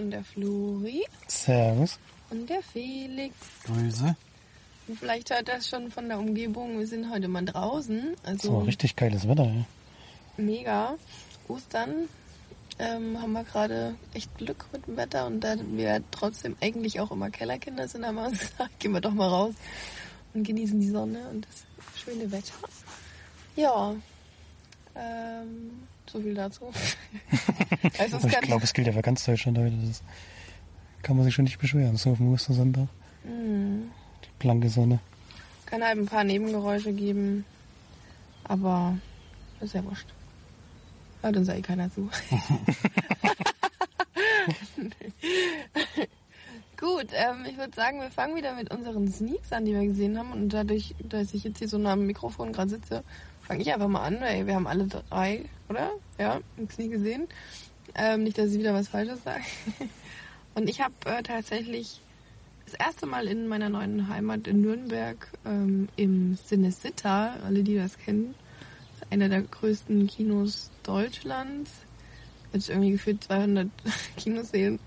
[0.00, 1.98] und der Flori Servus.
[2.30, 3.34] und der Felix.
[3.64, 4.16] Grüße.
[4.88, 6.78] Und vielleicht hört das schon von der Umgebung.
[6.78, 8.14] Wir sind heute mal draußen.
[8.24, 9.64] Also So, richtig geiles Wetter, ja.
[10.36, 10.96] mega.
[11.48, 12.08] Ostern
[12.78, 17.10] ähm, haben wir gerade echt Glück mit dem Wetter und da wir trotzdem eigentlich auch
[17.10, 19.54] immer Kellerkinder sind, haben wir uns gesagt, gehen wir doch mal raus
[20.32, 22.54] und genießen die Sonne und das schöne Wetter.
[23.56, 23.94] Ja,
[24.94, 25.82] ähm,
[26.12, 26.64] so viel dazu.
[27.98, 29.76] also ich glaube, es gilt ja für ganz Deutschland heute.
[29.86, 30.02] Das
[31.02, 31.96] kann man sich schon nicht beschweren.
[31.96, 32.88] So auf dem Ostersonntag.
[33.24, 33.82] mh,
[34.24, 34.98] Die blanke Sonne.
[35.66, 37.44] kann halt ein paar Nebengeräusche geben,
[38.44, 38.98] aber
[39.60, 40.06] ist ja wurscht.
[41.22, 42.08] Hört uns eh keiner zu.
[46.76, 50.18] Gut, ähm, ich würde sagen, wir fangen wieder mit unseren Sneaks an, die wir gesehen
[50.18, 50.32] haben.
[50.32, 53.04] Und dadurch, dass ich jetzt hier so nah am Mikrofon gerade sitze,
[53.50, 55.90] fange ich einfach mal an, weil wir haben alle drei, oder?
[56.20, 57.26] Ja, einen Sneak gesehen.
[57.96, 59.42] Ähm, nicht, dass ich wieder was Falsches sage.
[60.54, 62.00] Und ich habe äh, tatsächlich
[62.64, 67.98] das erste Mal in meiner neuen Heimat in Nürnberg ähm, im Cinecitta, alle die das
[67.98, 68.36] kennen,
[69.10, 71.72] einer der größten Kinos Deutschlands.
[72.52, 73.66] Jetzt irgendwie gefühlt 200
[74.16, 74.78] Kinos sehen.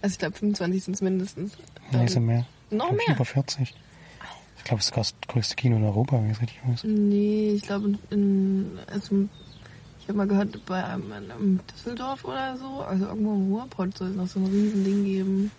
[0.00, 1.58] Also ich glaube 25 sind es mindestens.
[1.92, 2.46] Nee, sind mehr.
[2.70, 3.14] Noch mehr?
[3.14, 3.74] Über 40.
[4.68, 6.84] Ich glaube, es ist das größte Kino in Europa, wenn ich es richtig weiß.
[6.84, 9.26] Nee, ich glaube in, also
[9.98, 14.10] ich habe mal gehört bei einem, einem Düsseldorf oder so, also irgendwo im Ruhrpott soll
[14.10, 15.50] es noch so ein riesen Ding geben.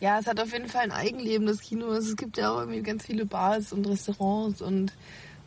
[0.00, 1.92] Ja, es hat auf jeden Fall ein Eigenleben, das Kino.
[1.92, 4.92] Es gibt ja auch irgendwie ganz viele Bars und Restaurants und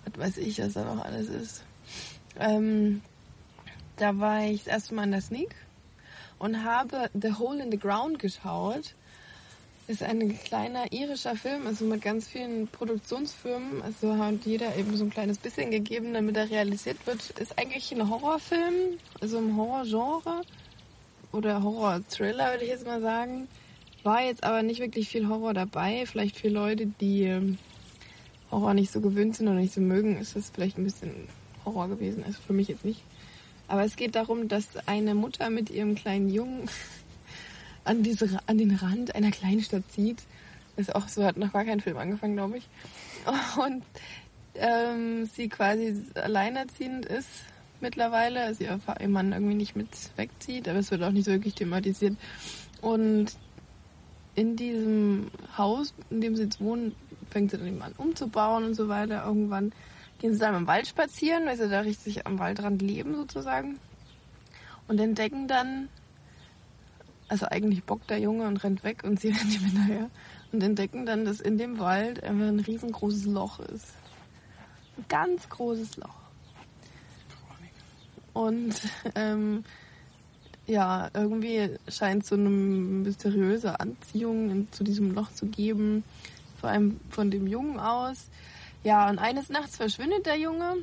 [0.05, 1.65] was weiß ich, was da noch alles ist.
[2.39, 3.01] Ähm,
[3.97, 5.53] da war ich das erste Mal in der Sneak
[6.39, 8.95] und habe The Hole in the Ground geschaut.
[9.87, 13.81] Ist ein kleiner irischer Film, also mit ganz vielen Produktionsfirmen.
[13.81, 17.31] Also hat jeder eben so ein kleines bisschen gegeben, damit er realisiert wird.
[17.31, 20.43] Ist eigentlich ein Horrorfilm, also im Horrorgenre
[21.31, 23.47] oder Horror-Thriller, würde ich jetzt mal sagen.
[24.03, 26.05] War jetzt aber nicht wirklich viel Horror dabei.
[26.05, 27.57] Vielleicht für Leute, die ähm,
[28.49, 31.27] Horror nicht so gewöhnt sind oder nicht so mögen, ist das vielleicht ein bisschen
[31.65, 32.23] Horror gewesen.
[32.25, 33.01] Also für mich jetzt nicht.
[33.67, 36.69] Aber es geht darum, dass eine Mutter mit ihrem kleinen Jungen
[37.83, 40.23] an, diese, an den Rand einer Kleinstadt zieht.
[40.77, 42.67] Ist auch so, hat noch gar kein Film angefangen, glaube ich.
[43.57, 43.83] Und
[44.55, 47.29] ähm, sie quasi alleinerziehend ist
[47.81, 51.55] mittlerweile, also ihr Mann irgendwie nicht mit wegzieht, aber es wird auch nicht so wirklich
[51.55, 52.15] thematisiert.
[52.81, 53.35] Und
[54.35, 56.95] in diesem Haus, in dem sie jetzt wohnen,
[57.29, 59.25] fängt sie dann eben an umzubauen und so weiter.
[59.25, 59.71] Irgendwann
[60.19, 63.79] gehen sie dann im Wald spazieren, weil sie da richtig am Waldrand leben sozusagen.
[64.87, 65.89] Und entdecken dann,
[67.31, 70.09] also eigentlich bockt der Junge und rennt weg und sie rennt ihm hinterher.
[70.51, 73.93] Und entdecken dann, dass in dem Wald einfach ein riesengroßes Loch ist.
[74.97, 76.15] Ein ganz großes Loch.
[78.33, 78.75] Und
[79.15, 79.63] ähm,
[80.67, 86.03] ja, irgendwie scheint so eine mysteriöse Anziehung zu diesem Loch zu geben,
[86.59, 88.27] vor allem von dem Jungen aus.
[88.83, 90.77] Ja, und eines Nachts verschwindet der Junge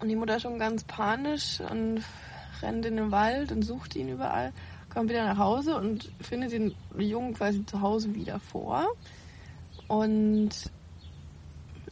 [0.00, 2.02] und die Mutter schon ganz panisch und
[2.60, 4.52] rennt in den Wald und sucht ihn überall,
[4.90, 8.86] kommt wieder nach Hause und findet den Jungen quasi zu Hause wieder vor
[9.88, 10.50] und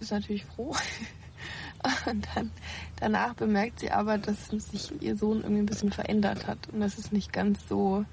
[0.00, 0.74] ist natürlich froh.
[2.06, 2.50] Und dann
[2.98, 6.98] danach bemerkt sie aber, dass sich ihr Sohn irgendwie ein bisschen verändert hat und dass
[6.98, 8.04] es nicht ganz so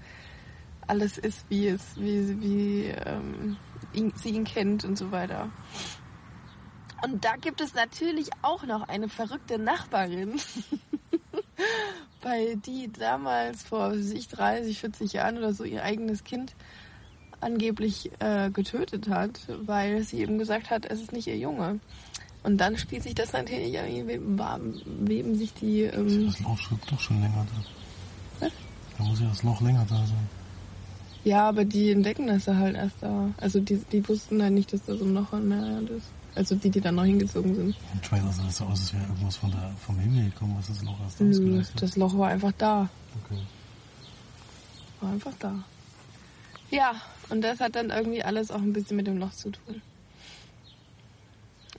[0.86, 3.58] alles ist, wie es, wie, wie ähm,
[3.94, 5.50] ihn, sie ihn kennt und so weiter.
[7.04, 10.40] Und da gibt es natürlich auch noch eine verrückte Nachbarin,
[12.26, 16.56] bei die damals vor sich 30, 40 Jahren oder so ihr eigenes Kind
[17.40, 21.80] angeblich äh, getötet hat, weil sie eben gesagt hat, es ist nicht ihr Junge.
[22.42, 27.00] Und dann spielt sich das natürlich, irgendwie weben, sich die, ähm, Das Loch schon, doch
[27.00, 27.46] schon länger
[28.40, 28.46] da.
[28.46, 28.54] Was?
[28.98, 30.30] Da muss ja das Loch länger da sein.
[31.26, 33.30] ja, aber die entdecken das ja halt erst da.
[33.38, 36.08] Also die, die wussten halt nicht, dass da so ein Loch in der Erde ist.
[36.36, 37.76] Also die, die da noch hingezogen sind.
[37.94, 40.68] Im Trailer sah das so aus, als wäre irgendwas von der, vom Himmel gekommen, was
[40.68, 42.90] das Loch erst Nö, das Loch war einfach da.
[43.24, 43.40] Okay.
[45.00, 45.64] War einfach da.
[46.72, 46.96] Ja,
[47.30, 49.82] und das hat dann irgendwie alles auch ein bisschen mit dem Loch zu tun.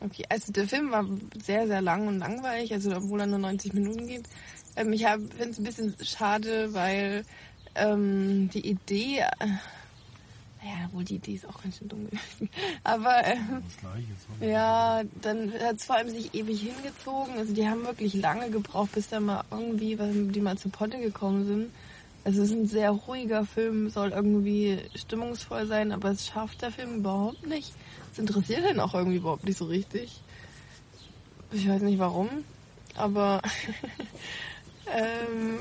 [0.01, 1.07] Okay, also der Film war
[1.43, 4.25] sehr, sehr lang und langweilig, also obwohl er nur 90 Minuten geht.
[4.77, 7.25] Ähm, ich finde es ein bisschen schade, weil
[7.75, 9.25] ähm, die Idee,
[10.67, 12.51] naja, wohl die Idee ist auch ganz schön dumm gewesen,
[12.85, 14.07] aber äh, Das gleiche.
[14.41, 14.45] So.
[14.45, 17.35] ja, dann hat es vor allem sich ewig hingezogen.
[17.37, 20.99] Also die haben wirklich lange gebraucht, bis da mal irgendwie, was die mal zu Potte
[20.99, 21.71] gekommen sind.
[22.25, 26.73] Also es ist ein sehr ruhiger Film, soll irgendwie stimmungsvoll sein, aber es schafft der
[26.73, 27.73] Film überhaupt nicht.
[28.13, 30.21] Es interessiert ihn auch irgendwie überhaupt nicht so richtig.
[31.53, 32.29] Ich weiß nicht warum,
[32.97, 33.41] aber
[34.93, 35.59] ähm,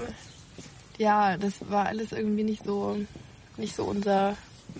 [0.97, 2.97] ja, das war alles irgendwie nicht so
[3.57, 4.35] nicht so unser.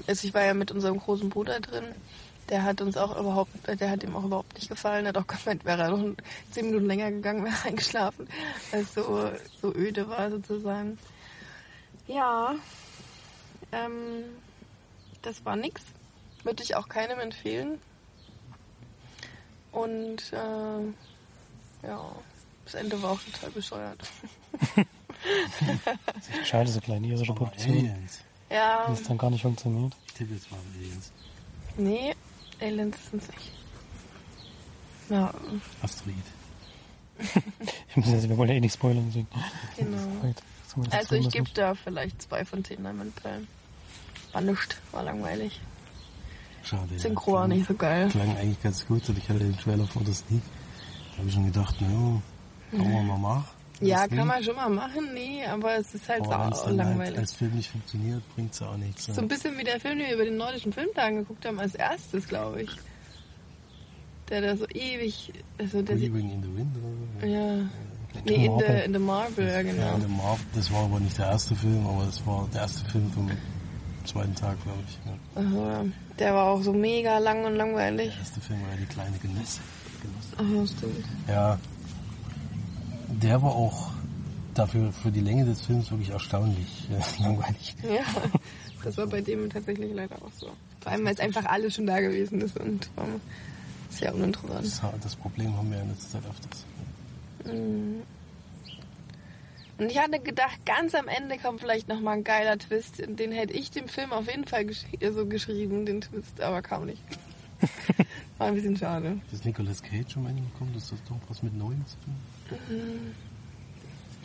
[0.08, 1.86] Also ich war ja mit unserem großen Bruder drin.
[2.50, 5.06] Der hat uns auch überhaupt, der hat ihm auch überhaupt nicht gefallen.
[5.06, 6.16] Er hat auch gemeint, wäre er noch
[6.52, 8.28] zehn Minuten länger gegangen, wäre er eingeschlafen,
[8.72, 9.32] weil es so,
[9.62, 10.98] so öde war sozusagen.
[12.08, 12.56] Ja,
[13.72, 14.26] ähm,
[15.22, 15.82] das war nix.
[16.44, 17.80] Würde ich auch keinem empfehlen.
[19.72, 22.16] Und äh, ja,
[22.64, 24.00] das Ende war auch total bescheuert.
[26.46, 27.92] Schade, so kleine irische Produktion.
[28.50, 29.94] Ja, es dann gar nicht funktioniert.
[30.08, 31.12] Ich tippe jetzt mal Aliens.
[31.78, 32.16] nee,
[32.62, 33.52] Aliens sind's nicht.
[35.10, 35.34] Ja,
[35.82, 36.16] Asteroid.
[37.90, 39.28] Ich muss jetzt, wir wollen ja eh nicht spoilern, deswegen.
[39.78, 40.34] genau.
[40.68, 43.48] Zumindest Also ich gebe da vielleicht zwei von zehn Leinwandperlen.
[44.34, 45.62] War nischt, war langweilig.
[46.64, 47.00] Schade.
[47.00, 48.10] Synchro war nicht so geil.
[48.10, 50.42] Klang eigentlich ganz gut und ich hatte den Trailer vor der Sneak.
[51.12, 52.22] Da habe ich schon gedacht, na ja,
[52.78, 53.46] kann man mal machen.
[53.82, 56.76] Ja, kann man schon mal machen, nee, aber es ist halt es sau dann halt
[56.76, 57.18] langweilig.
[57.20, 59.06] als Film nicht funktioniert, bringt es auch nichts.
[59.06, 61.76] So ein bisschen wie der Film, den wir über den nordischen Filmtagen geguckt haben, als
[61.76, 62.70] erstes, glaube ich.
[64.30, 67.28] Der da so ewig, also der Weaving in the Wind oder so.
[67.28, 67.70] ja,
[68.26, 69.98] nee, in the, in the Marble, ja Ja, genau.
[70.00, 73.12] der Marv, das war aber nicht der erste Film, aber das war der erste Film
[73.12, 73.30] vom
[74.06, 74.98] zweiten Tag, glaube ich.
[75.06, 75.12] Ja.
[75.42, 78.10] Also, der war auch so mega lang und langweilig.
[78.10, 79.60] Der erste Film war ja die kleine Genosse.
[80.02, 80.36] Genosse.
[80.38, 81.06] Ach ja, stimmt.
[81.28, 81.60] Ja,
[83.08, 83.92] der war auch
[84.54, 87.76] dafür für die Länge des Films wirklich erstaunlich äh, langweilig.
[87.84, 88.04] Ja,
[88.84, 90.50] das war bei dem tatsächlich leider auch so.
[90.82, 93.20] Vor allem, weil es einfach alles schon da gewesen ist und ähm,
[93.90, 94.64] sehr uninteressant.
[94.64, 96.66] Das, das Problem haben wir in letzter Zeit öfters.
[99.78, 103.04] Und ich hatte gedacht, ganz am Ende kommt vielleicht nochmal ein geiler Twist.
[103.08, 106.62] Den hätte ich dem Film auf jeden Fall gesch äh, so geschrieben, den Twist, aber
[106.62, 107.02] kam nicht.
[108.38, 109.20] War ein bisschen schade.
[109.32, 110.72] Ist Nicolas Cage am Ende gekommen?
[110.74, 112.16] Das ist doch was mit Neuem zu tun?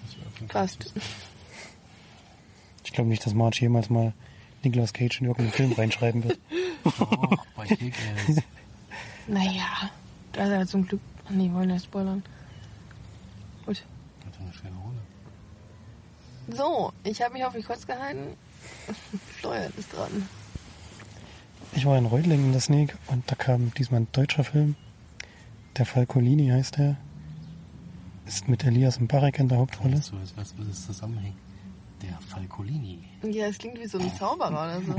[0.04, 0.92] Das Fall Fast.
[2.84, 4.12] Ich glaube nicht, dass Marge jemals mal
[4.64, 6.38] Nicolas Cage in irgendeinen Film reinschreiben wird.
[6.84, 8.42] Doch, bei Kick-Ass.
[9.26, 9.90] Naja,
[10.32, 11.00] da ist er zum Glück.
[11.26, 12.24] Ach nee, wollen wir nicht spoilern.
[13.64, 13.84] Gut.
[14.26, 16.56] Hat eine schöne Rolle.
[16.56, 18.36] So, ich habe mich auf mich kurz gehalten.
[19.38, 20.28] Florian ist dran.
[21.74, 24.76] Ich war in Reutlingen in der Sneak und da kam diesmal ein deutscher Film.
[25.76, 26.96] Der Falcolini heißt er.
[28.26, 29.96] Ist mit Elias Mbarek in der Hauptrolle.
[29.98, 31.36] So, als weißt du, wie das zusammenhängt.
[32.02, 33.04] Der Falcolini.
[33.22, 34.94] Ja, es klingt wie so ein Zauberer oder so.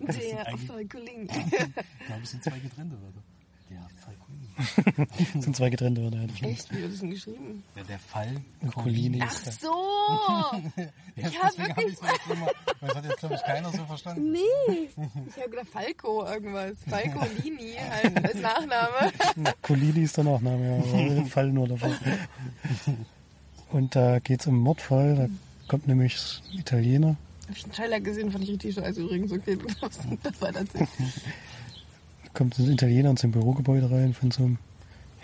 [0.00, 1.22] Der Falcolini.
[1.22, 3.22] Ich glaube, es sind zwei getrennte Wörter.
[3.70, 4.25] Der Falcolini.
[4.56, 6.18] Das sind zwei getrennte Wörter.
[6.18, 6.48] hätte ich schon.
[6.50, 6.72] Echt?
[6.72, 7.62] Wie wird das denn geschrieben?
[7.76, 8.36] Ja, der Fall
[8.74, 9.20] Colini.
[9.22, 9.68] Ach so!
[11.18, 12.46] Ja, Ich hab deswegen wirklich- ich so immer,
[12.82, 14.32] das hat jetzt, glaube ich, keiner so verstanden.
[14.32, 14.90] Nee!
[15.34, 16.76] Ich habe gedacht Falco irgendwas.
[16.88, 19.12] Falcolini halt als Nachname.
[19.62, 20.82] Colini ist der Nachname,
[21.18, 21.24] ja.
[21.24, 21.94] Fall nur davon.
[23.72, 25.16] Und da geht es um Mordfall.
[25.16, 25.28] Da
[25.68, 26.16] kommt nämlich
[26.52, 27.16] ein Italiener.
[27.48, 29.32] Hab ich einen Trailer gesehen, fand ich richtig scheiße übrigens.
[29.32, 30.00] Okay, du darfst
[30.42, 30.88] erzählen.
[32.36, 34.58] Kommt ein Italiener ins Bürogebäude rein von so einem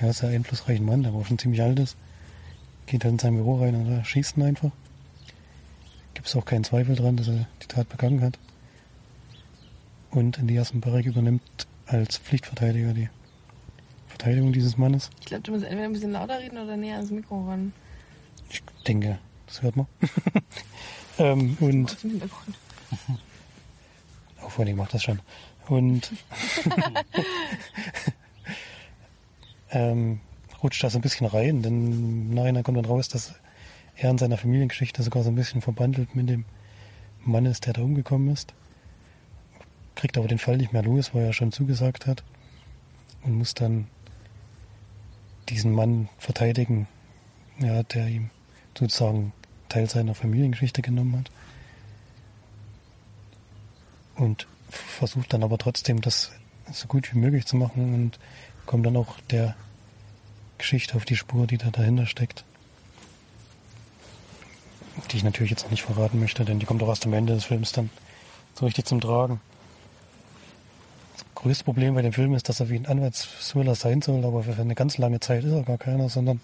[0.00, 1.96] ja, sehr einflussreichen Mann, der auch schon ziemlich alt ist.
[2.86, 4.70] Geht dann in sein Büro rein und da schießt ihn einfach.
[6.14, 8.38] Gibt es auch keinen Zweifel dran, dass er die Tat begangen hat.
[10.10, 11.42] Und Elias Mbarek übernimmt
[11.86, 13.08] als Pflichtverteidiger die
[14.08, 15.10] Verteidigung dieses Mannes.
[15.20, 17.72] Ich glaube, du musst entweder ein bisschen lauter reden oder näher ans Mikro ran.
[18.50, 19.86] Ich denke, das hört man.
[21.18, 22.20] ähm, und dem.
[24.42, 25.20] Auch vor allem macht das schon.
[25.68, 26.12] Und
[29.70, 30.20] ähm,
[30.62, 33.34] rutscht da so ein bisschen rein, denn im Nachhinein kommt dann raus, dass
[33.96, 36.44] er in seiner Familiengeschichte sogar so ein bisschen verbandelt mit dem
[37.24, 38.54] Mann ist, der da umgekommen ist.
[39.94, 42.24] Kriegt aber den Fall nicht mehr los, weil er schon zugesagt hat.
[43.22, 43.86] Und muss dann
[45.48, 46.88] diesen Mann verteidigen,
[47.60, 48.30] ja, der ihm
[48.76, 49.32] sozusagen
[49.68, 51.30] Teil seiner Familiengeschichte genommen hat
[54.16, 56.32] und versucht dann aber trotzdem das
[56.72, 58.18] so gut wie möglich zu machen und
[58.66, 59.54] kommt dann auch der
[60.58, 62.44] Geschichte auf die Spur, die da dahinter steckt.
[65.10, 67.34] Die ich natürlich jetzt noch nicht verraten möchte, denn die kommt auch erst am Ende
[67.34, 67.90] des Films dann
[68.54, 69.40] so richtig zum Tragen.
[71.14, 74.44] Das größte Problem bei dem Film ist, dass er wie ein Anwaltsthriller sein soll, aber
[74.44, 76.40] für eine ganz lange Zeit ist er gar keiner, sondern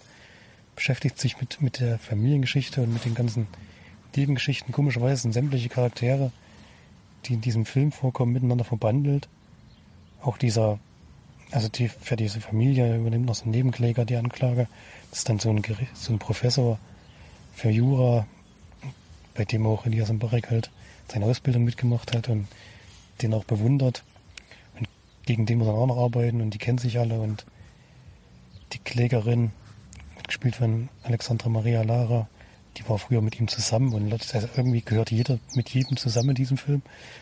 [0.75, 3.47] beschäftigt sich mit, mit der Familiengeschichte und mit den ganzen
[4.15, 4.73] Nebengeschichten.
[4.73, 6.31] Komischerweise sind sämtliche Charaktere
[7.25, 9.27] die in diesem Film vorkommen, miteinander verbandelt.
[10.21, 10.79] Auch dieser,
[11.51, 14.67] also die, für diese Familie übernimmt noch so ein Nebenkläger die Anklage.
[15.09, 16.79] Das ist dann so ein, Gericht, so ein Professor
[17.53, 18.27] für Jura,
[19.33, 20.71] bei dem auch Elias Mbarek halt
[21.07, 22.47] seine Ausbildung mitgemacht hat und
[23.21, 24.03] den auch bewundert.
[24.77, 24.87] Und
[25.25, 27.45] gegen den muss er auch noch arbeiten und die kennen sich alle und
[28.73, 29.51] die Klägerin,
[30.27, 32.27] gespielt von Alexandra Maria Lara,
[32.79, 36.35] die war früher mit ihm zusammen und also irgendwie gehört jeder mit jedem zusammen in
[36.35, 36.81] diesem Film.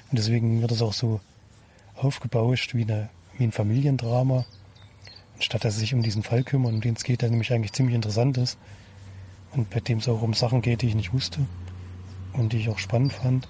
[0.09, 1.19] Und deswegen wird es auch so
[1.95, 4.45] aufgebauscht wie, eine, wie ein Familiendrama.
[5.35, 7.73] Anstatt dass er sich um diesen Fall kümmert, um den es geht, der nämlich eigentlich
[7.73, 8.57] ziemlich interessant ist.
[9.51, 11.39] Und bei dem es auch um Sachen geht, die ich nicht wusste
[12.33, 13.47] und die ich auch spannend fand.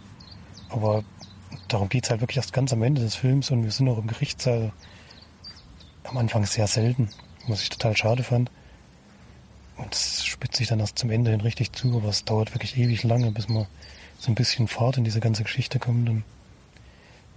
[0.69, 1.03] Aber
[1.67, 3.97] darum geht es halt wirklich erst ganz am Ende des Films und wir sind auch
[3.97, 4.71] im Gerichtssaal
[6.03, 7.09] am Anfang sehr selten,
[7.47, 8.49] was ich total schade fand.
[9.77, 12.77] Und es spitzt sich dann erst zum Ende hin richtig zu, aber es dauert wirklich
[12.77, 13.67] ewig lange, bis man
[14.17, 16.09] so ein bisschen Fahrt in diese ganze Geschichte kommt.
[16.09, 16.23] Und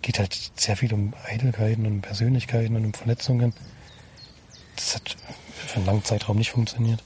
[0.02, 3.52] geht halt sehr viel um Eitelkeiten und um Persönlichkeiten und um Verletzungen.
[4.76, 5.16] Das hat
[5.50, 7.02] für einen langen Zeitraum nicht funktioniert.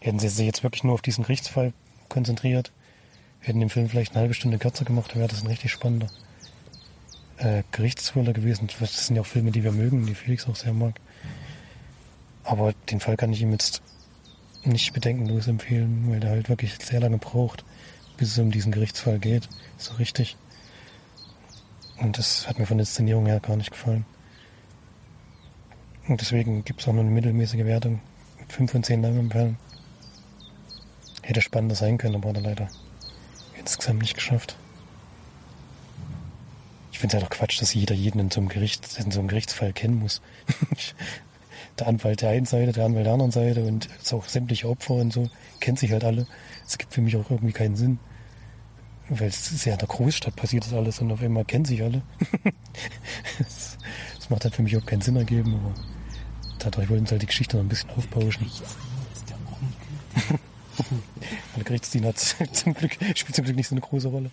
[0.00, 1.72] Hätten sie sich jetzt wirklich nur auf diesen Gerichtsfall
[2.08, 2.70] konzentriert,
[3.40, 6.08] hätten den Film vielleicht eine halbe Stunde kürzer gemacht, wäre das ein richtig spannender
[7.38, 8.68] äh, Gerichtsthriller gewesen.
[8.78, 11.00] Das sind ja auch Filme, die wir mögen, die Felix auch sehr mag.
[12.44, 13.82] Aber den Fall kann ich ihm jetzt
[14.68, 17.64] nicht bedenkenlos empfehlen, weil der halt wirklich sehr lange braucht,
[18.16, 19.48] bis es um diesen Gerichtsfall geht.
[19.76, 20.36] So richtig.
[21.98, 24.04] Und das hat mir von der Inszenierung her gar nicht gefallen.
[26.06, 28.00] Und deswegen gibt es auch nur eine mittelmäßige Wertung
[28.38, 29.58] mit 5 von 10 Leinwandperlen.
[31.22, 32.68] Hätte spannender sein können, aber hat er leider
[33.58, 34.56] insgesamt nicht geschafft.
[36.92, 39.20] Ich finde es halt auch Quatsch, dass jeder jeden in so einem Gericht, in so
[39.20, 40.22] einem Gerichtsfall kennen muss.
[41.80, 45.12] der Anwalt der einen Seite, der Anwalt der anderen Seite und auch sämtliche Opfer und
[45.12, 45.28] so,
[45.60, 46.26] kennt sich halt alle.
[46.66, 47.98] Es gibt für mich auch irgendwie keinen Sinn.
[49.08, 51.82] Weil es ist ja in der Großstadt passiert das alles und auf einmal kennen sich
[51.82, 52.02] alle.
[53.38, 53.78] das,
[54.16, 55.74] das, macht halt für mich auch keinen Sinn ergeben, aber
[56.58, 58.50] dadurch wollten sie halt die Geschichte noch ein bisschen aufbauschen.
[61.56, 62.18] Der Gerichtsdiener hat
[62.52, 64.30] zum Glück, spielt zum Glück nicht so eine große Rolle.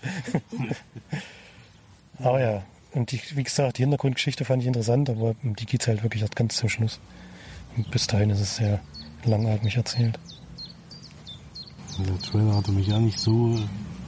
[2.20, 6.04] aber ja, und die, wie gesagt, die Hintergrundgeschichte fand ich interessant, aber die geht halt
[6.04, 7.00] wirklich erst ganz zum Schluss.
[7.92, 8.80] Bis dahin ist es sehr
[9.26, 10.18] langatmig erzählt.
[12.00, 13.58] Der Trailer hatte mich ja nicht so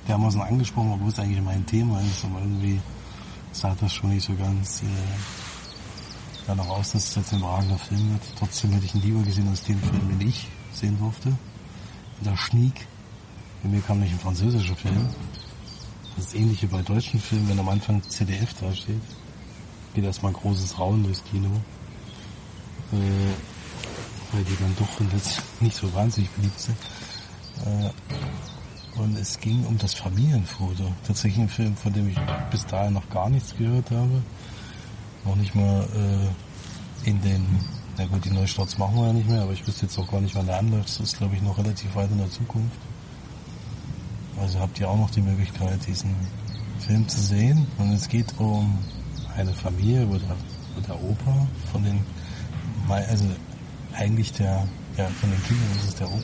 [0.08, 2.80] dermaßen angesprochen, obwohl es eigentlich mein Thema ist, aber irgendwie
[3.52, 4.86] sah das schon nicht so ganz äh,
[6.46, 8.22] danach aus, dass es jetzt ein überragender Film wird.
[8.38, 11.34] Trotzdem hätte ich ihn lieber gesehen als den Film, den ich sehen durfte.
[12.24, 12.88] Der Schniek.
[13.64, 15.10] Bei mir kam nicht ein französischer Film.
[16.16, 19.02] Das ist ähnlich wie bei deutschen Filmen, wenn am Anfang CDF da steht.
[19.94, 21.50] Geht erstmal ein großes Rauen durchs Kino.
[22.92, 23.57] Äh,
[24.31, 26.77] weil die dann doch nicht so wahnsinnig beliebt sind.
[27.65, 30.91] Äh, und es ging um das Familienfoto.
[31.05, 32.17] Tatsächlich ein Film, von dem ich
[32.50, 34.24] bis dahin noch gar nichts gehört habe.
[35.24, 37.46] Noch nicht mal äh, in den,
[37.98, 40.19] na gut, die Neustarts machen wir ja nicht mehr, aber ich wüsste jetzt auch gar
[40.19, 40.89] nicht, wann der anläuft.
[40.89, 42.79] Das ist, glaube ich, noch relativ weit in der Zukunft.
[44.39, 46.15] Also habt ihr auch noch die Möglichkeit, diesen
[46.79, 47.67] Film zu sehen.
[47.77, 48.77] Und es geht um
[49.36, 50.36] eine Familie, wo der,
[50.75, 52.00] wo der Opa von den,
[52.89, 53.25] also
[53.98, 56.18] eigentlich der, ja, von den Kindern ist es der Opa,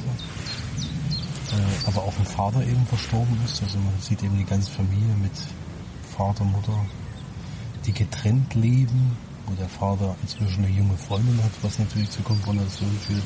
[1.51, 3.61] äh, aber auch ein Vater eben verstorben ist.
[3.63, 5.31] Also man sieht eben die ganze Familie mit
[6.15, 6.85] Vater, Mutter,
[7.85, 12.91] die getrennt leben, wo der Vater inzwischen eine junge Freundin hat, was natürlich zur Konfrontation
[13.05, 13.23] führt.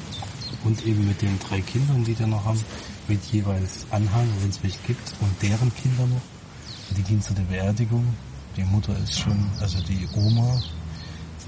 [0.63, 2.63] Und eben mit den drei Kindern, die die noch haben,
[3.07, 6.21] mit jeweils Anhang, wenn es welche gibt, und deren Kinder noch.
[6.95, 8.05] Die zu der Beerdigung.
[8.55, 10.59] Die Mutter ist schon, also die Oma,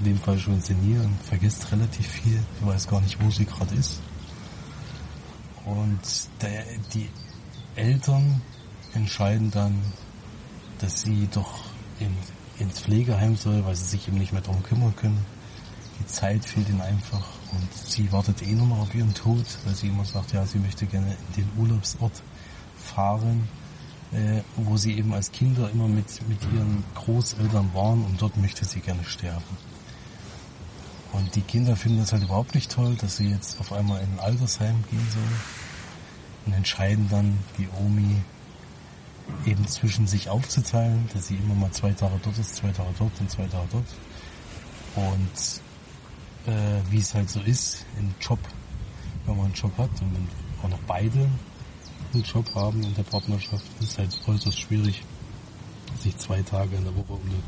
[0.00, 2.42] in dem Fall schon senil und vergisst relativ viel.
[2.60, 4.00] Die weiß gar nicht, wo sie gerade ist.
[5.64, 6.00] Und
[6.40, 6.64] der,
[6.94, 7.08] die
[7.76, 8.40] Eltern
[8.94, 9.78] entscheiden dann,
[10.78, 11.60] dass sie doch
[12.00, 12.16] in,
[12.58, 15.24] ins Pflegeheim soll, weil sie sich eben nicht mehr darum kümmern können.
[16.00, 19.74] Die Zeit fehlt ihnen einfach und sie wartet eh nur noch auf ihren Tod, weil
[19.74, 22.22] sie immer sagt, ja, sie möchte gerne in den Urlaubsort
[22.76, 23.48] fahren,
[24.12, 28.64] äh, wo sie eben als Kinder immer mit, mit ihren Großeltern waren und dort möchte
[28.64, 29.70] sie gerne sterben.
[31.12, 34.12] Und die Kinder finden das halt überhaupt nicht toll, dass sie jetzt auf einmal in
[34.12, 35.22] ein Altersheim gehen soll.
[36.46, 38.16] Und entscheiden dann die Omi
[39.46, 43.12] eben zwischen sich aufzuteilen, dass sie immer mal zwei Tage dort ist, zwei Tage dort
[43.20, 43.84] und zwei Tage dort.
[44.96, 48.38] Und äh, wie es halt so ist im Job,
[49.26, 50.28] wenn man einen Job hat und wenn
[50.62, 51.28] auch noch beide
[52.12, 55.04] einen Job haben in der Partnerschaft, ist es halt äußerst schwierig,
[56.00, 57.42] sich zwei Tage in der Woche um eine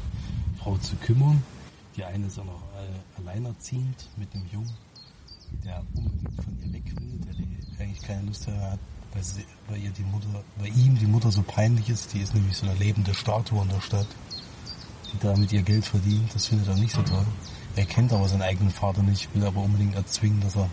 [0.62, 1.42] Frau zu kümmern.
[1.96, 4.72] Die eine ist auch noch äh, alleinerziehend mit einem Jungen,
[5.64, 8.78] der unbedingt von ihr weg will, der die eigentlich keine Lust hat,
[9.12, 12.14] weil, sie, weil ihr die Mutter, weil ihm die Mutter so peinlich ist.
[12.14, 14.06] Die ist nämlich so eine lebende Statue in der Stadt,
[15.12, 16.34] die damit ihr Geld verdient.
[16.34, 17.26] Das findet er nicht so toll.
[17.76, 20.70] Er kennt aber seinen eigenen Vater nicht, will aber unbedingt erzwingen, dass er,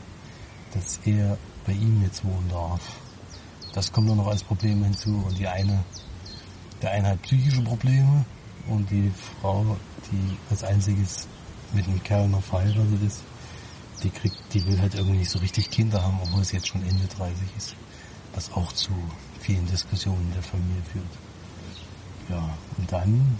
[0.73, 2.81] dass er bei ihm jetzt wohnen darf.
[3.73, 5.83] Das kommt dann noch als Problem hinzu und die eine,
[6.81, 8.25] der eine hat psychische Probleme
[8.67, 9.11] und die
[9.41, 9.77] Frau,
[10.11, 11.27] die als einziges
[11.73, 13.21] mit einem Kerl noch verheiratet ist,
[14.03, 16.81] die kriegt, die will halt irgendwie nicht so richtig Kinder haben, obwohl sie jetzt schon
[16.83, 17.75] Ende 30 ist.
[18.33, 18.91] was auch zu
[19.41, 21.05] vielen Diskussionen der Familie führt.
[22.29, 23.39] Ja, und dann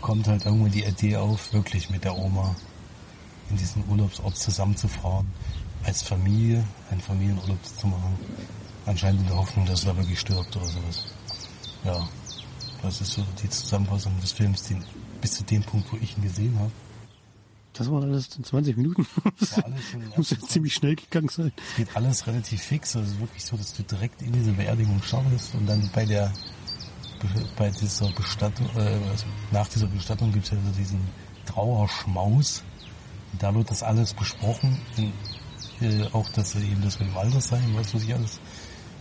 [0.00, 2.54] kommt halt irgendwann die Idee auf, wirklich mit der Oma
[3.50, 5.26] in diesen Urlaubsort zusammenzufahren,
[5.84, 8.16] als Familie einen Familienurlaub zu machen.
[8.86, 11.04] Anscheinend in der Hoffnung, dass er wirklich stirbt oder sowas.
[11.84, 12.08] Ja,
[12.82, 14.82] das ist so die Zusammenfassung des Films, den,
[15.20, 16.70] bis zu dem Punkt, wo ich ihn gesehen habe.
[17.72, 19.06] Das waren alles 20 Minuten.
[19.38, 21.52] Das war alles schon muss jetzt ziemlich schnell gegangen sein.
[21.70, 22.96] Es geht alles relativ fix.
[22.96, 26.32] Also wirklich so, dass du direkt in diese Beerdigung startest und dann bei der
[27.56, 31.00] bei dieser Bestattung, äh, also nach dieser Bestattung gibt es ja so diesen
[31.46, 32.62] Trauerschmaus.
[33.32, 34.80] Und da wird das alles besprochen.
[34.96, 35.12] In,
[35.80, 38.40] äh, auch, dass sie eben das mit dem Alter sein, was weiß ich alles.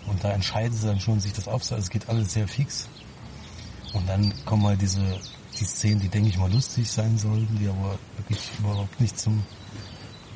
[0.07, 1.75] Und da entscheiden sie dann schon, sich das aufzuhalten.
[1.75, 2.88] Also es geht alles sehr fix.
[3.93, 5.19] Und dann kommen halt diese
[5.60, 9.43] die Szenen, die denke ich mal lustig sein sollten, die aber wirklich überhaupt nicht zum,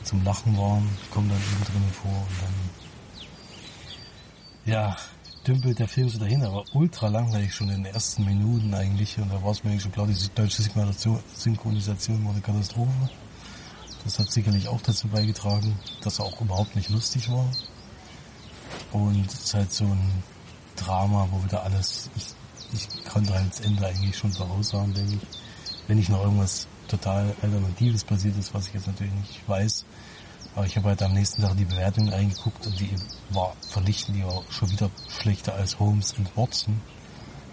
[0.03, 2.53] zum Lachen waren, kommen dann eben drinnen vor und dann,
[4.73, 4.97] ja,
[5.47, 9.29] dümpelt der Film so dahin, aber ultra langweilig schon in den ersten Minuten eigentlich und
[9.29, 10.63] da war es mir eigentlich schon klar, die deutsche
[11.35, 13.09] Synchronisation war eine Katastrophe.
[14.03, 17.49] Das hat sicherlich auch dazu beigetragen, dass er auch überhaupt nicht lustig war.
[18.91, 20.23] Und es ist halt so ein
[20.75, 22.35] Drama, wo wieder alles, ich
[22.73, 25.27] ich konnte halt das Ende eigentlich schon voraussagen, denke ich.
[25.87, 29.85] Wenn nicht noch irgendwas total Alternatives passiert ist, was ich jetzt natürlich nicht weiß.
[30.55, 32.93] Aber ich habe halt am nächsten Tag die Bewertung reingeguckt und die
[33.31, 36.79] war vernichtend, die war schon wieder schlechter als Holmes und Watson.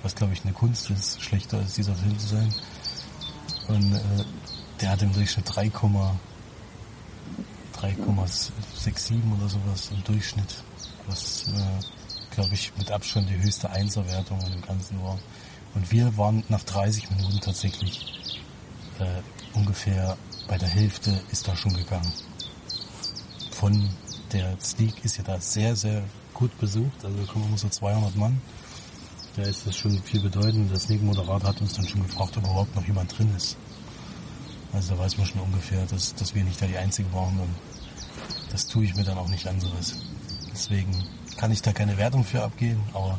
[0.03, 2.55] Was glaube ich eine Kunst ist, schlechter als dieser Film zu sein.
[3.69, 4.25] Und äh,
[4.81, 6.13] der hat im Durchschnitt 3,67
[9.37, 10.63] oder sowas im Durchschnitt.
[11.07, 11.81] Was äh,
[12.31, 15.19] glaube ich, mit Abstand die höchste Einserwertung in dem Ganzen war.
[15.75, 18.41] Und wir waren nach 30 Minuten tatsächlich
[18.99, 20.17] äh, ungefähr
[20.49, 22.13] bei der Hälfte ist da schon gegangen.
[23.53, 23.89] Von
[24.33, 26.03] der Sneak ist ja da sehr, sehr
[26.35, 27.05] gut besucht.
[27.05, 28.41] Also da kommen so 200 Mann.
[29.37, 30.71] Da ist das schon viel bedeutend.
[30.73, 33.57] Der Sneak-Moderator hat uns dann schon gefragt, ob überhaupt noch jemand drin ist.
[34.73, 37.39] Also da weiß man schon ungefähr, dass, dass wir nicht da die Einzigen waren.
[37.39, 37.55] Und
[38.51, 39.95] das tue ich mir dann auch nicht an sowas.
[40.61, 40.93] Deswegen
[41.39, 43.19] kann ich da keine Wertung für abgeben, aber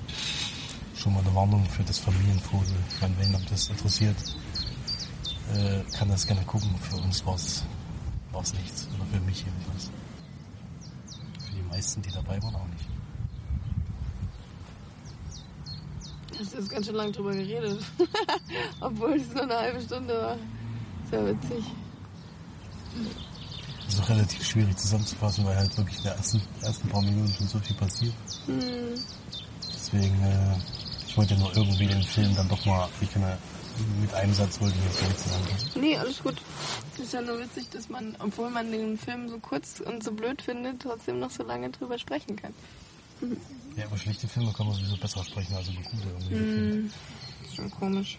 [0.96, 2.72] schon mal eine Warnung für das Familienfoto.
[3.00, 4.16] Wenn das interessiert,
[5.56, 6.70] äh, kann das gerne gucken.
[6.78, 7.64] Für uns war es
[8.54, 8.88] nichts.
[8.94, 9.90] Oder für mich jedenfalls.
[11.44, 12.88] Für die meisten, die dabei waren, auch nicht.
[16.40, 17.84] Hast jetzt ganz schön lange drüber geredet.
[18.82, 20.38] Obwohl es nur eine halbe Stunde war.
[21.10, 21.66] Sehr witzig.
[23.92, 27.34] Das ist auch relativ schwierig zusammenzufassen, weil halt wirklich in den ersten, ersten paar Minuten
[27.34, 28.14] schon so viel passiert.
[28.48, 28.96] Mhm.
[29.68, 30.56] Deswegen, äh,
[31.06, 33.38] ich wollte nur irgendwie den Film dann doch mal, ich kann ja,
[34.00, 35.82] mit einem Satz wollte ich jetzt nicht sagen.
[35.82, 36.42] Nee, alles gut.
[37.04, 40.42] Ist ja nur witzig, dass man, obwohl man den Film so kurz und so blöd
[40.42, 42.54] findet, trotzdem noch so lange drüber sprechen kann.
[43.20, 43.38] Mhm.
[43.78, 46.36] Ja, über schlechte Filme kann man sowieso besser sprechen als über gute.
[46.36, 46.92] Mhm.
[47.46, 48.18] Ist schon komisch.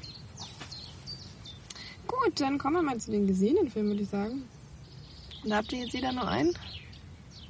[2.07, 4.45] Gut, dann kommen wir mal zu den gesehenen Filmen, würde ich sagen.
[5.45, 6.57] Und habt ihr jetzt jeder nur einen?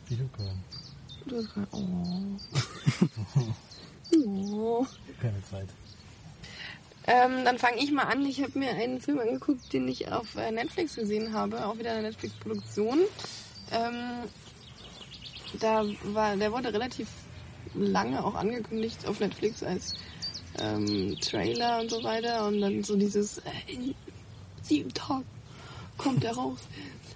[0.09, 0.65] Ich hab keinen.
[1.27, 2.39] Du hast keinen.
[4.13, 4.17] Oh.
[4.17, 4.87] oh.
[5.21, 5.69] Keine Zeit.
[7.07, 8.25] Ähm, dann fange ich mal an.
[8.25, 11.67] Ich habe mir einen Film angeguckt, den ich auf äh, Netflix gesehen habe.
[11.67, 13.01] Auch wieder eine Netflix-Produktion.
[13.73, 14.29] Ähm,
[15.59, 17.09] da war, der wurde relativ
[17.75, 19.95] lange auch angekündigt auf Netflix als
[20.61, 22.47] ähm, Trailer und so weiter.
[22.47, 23.95] Und dann so dieses äh, in
[24.63, 25.25] sieben Tagen
[25.99, 26.61] kommt er raus.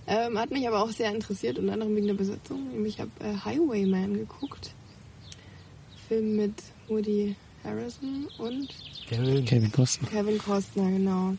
[0.09, 2.85] Ähm, hat mich aber auch sehr interessiert, unter anderem wegen der Besetzung.
[2.85, 4.73] Ich habe äh, Highwayman geguckt.
[6.09, 6.55] Film mit
[6.87, 8.69] Woody Harrison und
[9.09, 10.09] Kevin, Kevin Costner.
[10.09, 11.35] Kevin Costner, genau.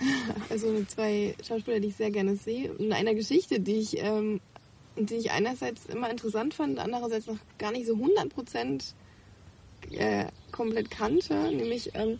[0.50, 2.70] Also zwei Schauspieler, die ich sehr gerne sehe.
[2.78, 4.40] In einer Geschichte, die ich, ähm,
[4.96, 8.92] die ich einerseits immer interessant fand, andererseits noch gar nicht so 100%
[9.92, 12.18] äh, komplett kannte, nämlich ähm,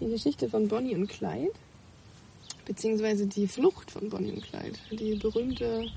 [0.00, 1.52] die Geschichte von Bonnie und Clyde
[2.64, 4.78] beziehungsweise die Flucht von Bonnie und Clyde.
[4.90, 5.88] Die berühmte,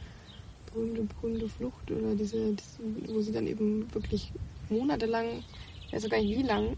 [0.74, 4.32] berühmte, berühmte Flucht oder diese, diese wo sie dann eben wirklich
[4.70, 5.44] monatelang,
[5.88, 6.76] ich weiß auch gar nicht wie lang,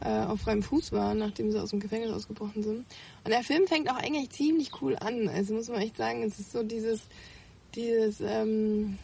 [0.00, 2.78] äh, auf freiem Fuß waren, nachdem sie aus dem Gefängnis ausgebrochen sind.
[3.24, 5.28] Und der Film fängt auch eigentlich ziemlich cool an.
[5.28, 7.02] Also muss man echt sagen, es ist so dieses,
[7.74, 8.98] dieses, ähm,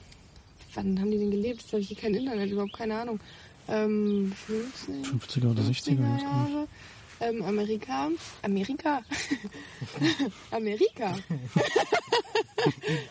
[0.75, 1.63] wann haben die denn gelebt?
[1.63, 3.21] Jetzt habe ich hier kein Internet, überhaupt keine Ahnung.
[3.69, 6.67] Ähm, 50, 50er oder 60er Jahre
[7.21, 8.09] ähm, Amerika.
[8.43, 9.03] Amerika?
[10.51, 11.15] Amerika.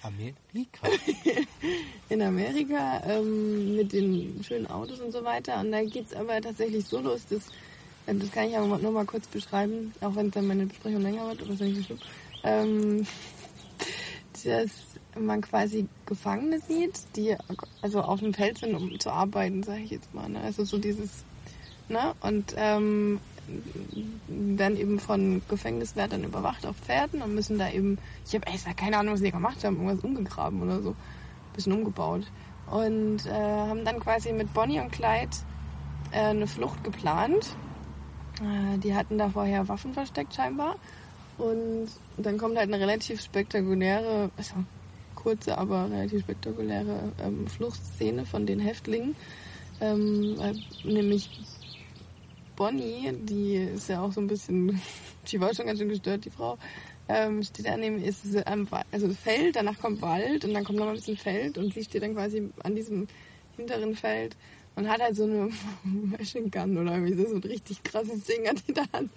[0.04, 0.88] Amerika.
[2.10, 5.60] In Amerika ähm, mit den schönen Autos und so weiter.
[5.60, 7.48] Und da geht es aber tatsächlich so los, dass,
[8.08, 11.28] äh, das kann ich aber noch mal kurz beschreiben, auch wenn dann meine Besprechung länger
[11.28, 12.00] wird, aber ist nicht so schlimm.
[12.44, 13.08] Ähm,
[14.44, 14.72] dass
[15.20, 17.36] man quasi Gefangene sieht, die
[17.82, 20.30] also auf dem Feld sind, um zu arbeiten, sage ich jetzt mal.
[20.30, 20.40] Ne?
[20.42, 21.24] Also so dieses,
[21.90, 22.14] ne?
[22.22, 23.20] Und ähm,
[24.28, 28.98] werden eben von Gefängniswärtern überwacht auf Pferden und müssen da eben, ich habe echt keine
[28.98, 32.26] Ahnung, was sie gemacht haben, irgendwas umgegraben oder so, ein bisschen umgebaut.
[32.70, 35.36] Und äh, haben dann quasi mit Bonnie und Clyde
[36.12, 37.56] äh, eine Flucht geplant.
[38.42, 40.76] Äh, die hatten da vorher Waffen versteckt scheinbar.
[41.38, 44.56] Und dann kommt halt eine relativ spektakuläre, also
[45.16, 49.16] kurze, aber relativ spektakuläre ähm, Fluchtszene von den Häftlingen.
[49.82, 50.36] Ähm,
[50.84, 51.30] nämlich
[52.60, 54.82] Bonnie, die ist ja auch so ein bisschen,
[55.32, 56.58] die war schon ganz schön gestört, die Frau,
[57.08, 60.88] ähm, steht da neben, ist am also Feld, danach kommt Wald und dann kommt noch
[60.88, 63.08] ein bisschen Feld und sie steht dann quasi an diesem
[63.56, 64.36] hinteren Feld
[64.76, 65.50] und hat halt so eine
[65.84, 69.10] Machine Gun oder irgendwie so, so ein richtig krasses Ding an die Hand.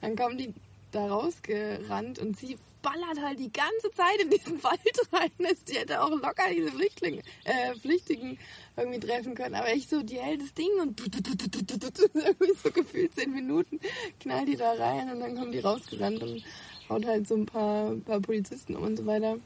[0.00, 0.52] Dann kommen die
[0.90, 2.58] da rausgerannt und sie
[2.88, 4.80] ballert halt die ganze Zeit in diesen Wald
[5.12, 5.30] rein.
[5.68, 8.38] Die hätte auch locker diese Flüchtlinge, äh, Flüchtigen
[8.76, 9.54] irgendwie treffen können.
[9.54, 13.80] Aber ich so, die hält das Ding und irgendwie so gefühlt zehn Minuten
[14.20, 16.42] knallt die da rein und dann kommen die rausgerannt und
[16.88, 19.38] haut halt so ein paar, paar Polizisten um und so weiter.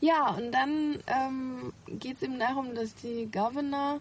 [0.00, 4.00] Ja, und dann ähm, geht es eben darum, dass die Governor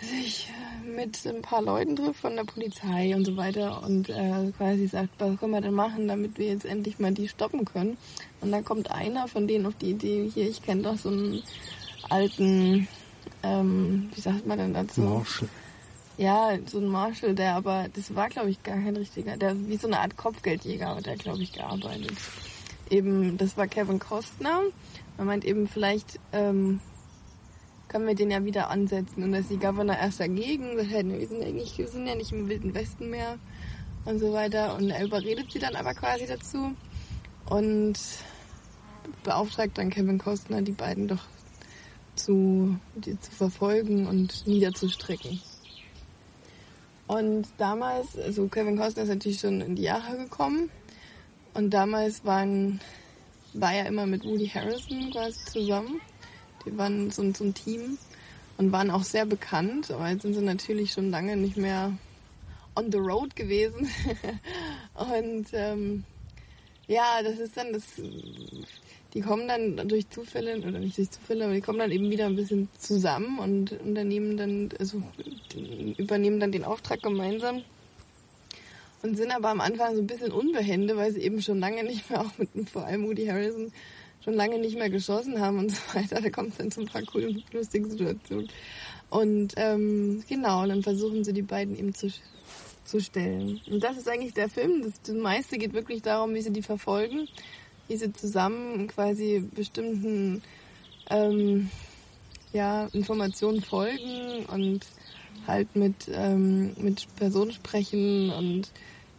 [0.00, 4.50] sich äh, mit ein paar Leuten trifft von der Polizei und so weiter und äh,
[4.56, 7.96] quasi sagt, was können wir denn machen, damit wir jetzt endlich mal die stoppen können.
[8.40, 11.42] Und dann kommt einer von denen auf die Idee, hier, ich kenne doch so einen
[12.08, 12.88] alten,
[13.42, 15.02] ähm, wie sagt man denn dazu?
[15.02, 15.48] Marshall.
[16.18, 19.76] Ja, so ein Marshall, der aber, das war glaube ich gar kein richtiger, der wie
[19.76, 22.12] so eine Art Kopfgeldjäger, aber der glaube ich gearbeitet.
[22.90, 24.60] Eben, das war Kevin Costner.
[25.16, 26.80] Man meint eben vielleicht, ähm,
[27.92, 29.22] können wir den ja wieder ansetzen.
[29.22, 32.32] Und da ist die Governor erst dagegen, sagt, wir sind eigentlich, wir sind ja nicht
[32.32, 33.38] im Wilden Westen mehr
[34.06, 34.74] und so weiter.
[34.76, 36.74] Und er überredet sie dann aber quasi dazu
[37.46, 37.98] und
[39.22, 41.22] beauftragt dann Kevin Costner, die beiden doch
[42.16, 45.40] zu, die zu verfolgen und niederzustrecken.
[47.06, 50.70] Und damals, also Kevin Costner ist natürlich schon in die Jahre gekommen
[51.52, 52.80] und damals waren,
[53.52, 56.00] war er immer mit Woody Harrison quasi zusammen.
[56.64, 57.98] Die waren so, so ein Team
[58.58, 61.92] und waren auch sehr bekannt, aber jetzt sind sie natürlich schon lange nicht mehr
[62.74, 63.88] on the road gewesen.
[64.94, 66.04] und ähm,
[66.86, 67.84] ja, das ist dann das.
[69.14, 72.26] Die kommen dann durch Zufälle, oder nicht durch Zufälle, aber die kommen dann eben wieder
[72.26, 75.02] ein bisschen zusammen und unternehmen dann, also
[75.98, 77.62] übernehmen dann den Auftrag gemeinsam
[79.02, 82.08] und sind aber am Anfang so ein bisschen unbehende, weil sie eben schon lange nicht
[82.08, 83.72] mehr auch mit vor allem Woody Harrison
[84.24, 86.20] schon lange nicht mehr geschossen haben und so weiter.
[86.20, 88.48] Da kommt es dann zu ein paar coolen, lustigen Situationen.
[89.10, 92.08] Und ähm, genau, dann versuchen sie die beiden eben zu,
[92.84, 93.60] zu stellen.
[93.70, 94.82] Und das ist eigentlich der Film.
[94.82, 97.28] Das, das meiste geht wirklich darum, wie sie die verfolgen,
[97.88, 100.42] wie sie zusammen quasi bestimmten
[101.10, 101.70] ähm,
[102.52, 104.86] ja, Informationen folgen und
[105.46, 108.70] halt mit, ähm, mit Personen sprechen und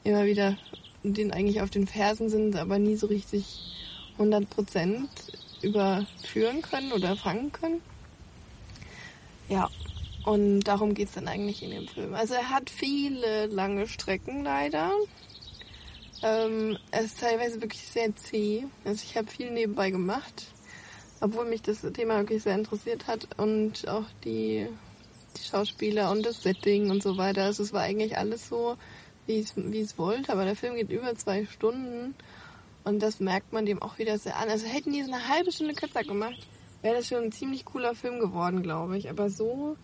[0.03, 0.57] immer wieder
[1.03, 3.72] denen eigentlich auf den Fersen sind, aber nie so richtig
[4.13, 5.09] 100 Prozent
[5.61, 7.81] überführen können oder fangen können.
[9.49, 9.69] Ja,
[10.25, 12.13] und darum geht es dann eigentlich in dem Film.
[12.13, 14.91] Also er hat viele lange Strecken leider.
[16.21, 18.63] Ähm, er ist teilweise wirklich sehr zäh.
[18.85, 20.45] Also ich habe viel nebenbei gemacht,
[21.19, 24.67] obwohl mich das Thema wirklich sehr interessiert hat und auch die,
[25.37, 27.43] die Schauspieler und das Setting und so weiter.
[27.43, 28.77] Also es war eigentlich alles so,
[29.27, 32.15] wie wie es wollte, aber der Film geht über zwei Stunden
[32.83, 34.49] und das merkt man dem auch wieder sehr an.
[34.49, 36.47] Also hätten die so eine halbe Stunde kürzer gemacht,
[36.81, 39.09] wäre das schon ein ziemlich cooler Film geworden, glaube ich.
[39.09, 39.77] Aber so,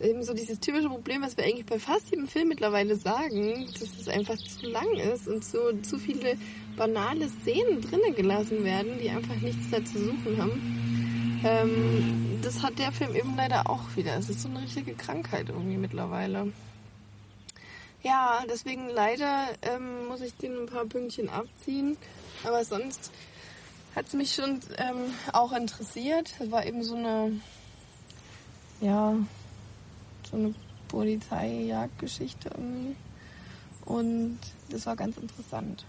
[0.00, 3.98] eben so dieses typische Problem, was wir eigentlich bei fast jedem Film mittlerweile sagen, dass
[3.98, 6.36] es einfach zu lang ist und so zu viele
[6.76, 11.40] banale Szenen drinnen gelassen werden, die einfach nichts da zu suchen haben.
[11.44, 14.16] Ähm, das hat der Film eben leider auch wieder.
[14.16, 16.52] Es ist so eine richtige Krankheit irgendwie mittlerweile.
[18.02, 21.96] Ja, deswegen leider ähm, muss ich den ein paar Pünktchen abziehen.
[22.44, 23.10] Aber sonst
[23.94, 26.32] hat es mich schon ähm, auch interessiert.
[26.38, 27.40] Es war eben so eine,
[28.80, 29.14] ja,
[30.30, 30.54] so eine
[30.88, 32.96] Polizeijagdgeschichte irgendwie.
[33.84, 34.38] Und
[34.70, 35.84] das war ganz interessant.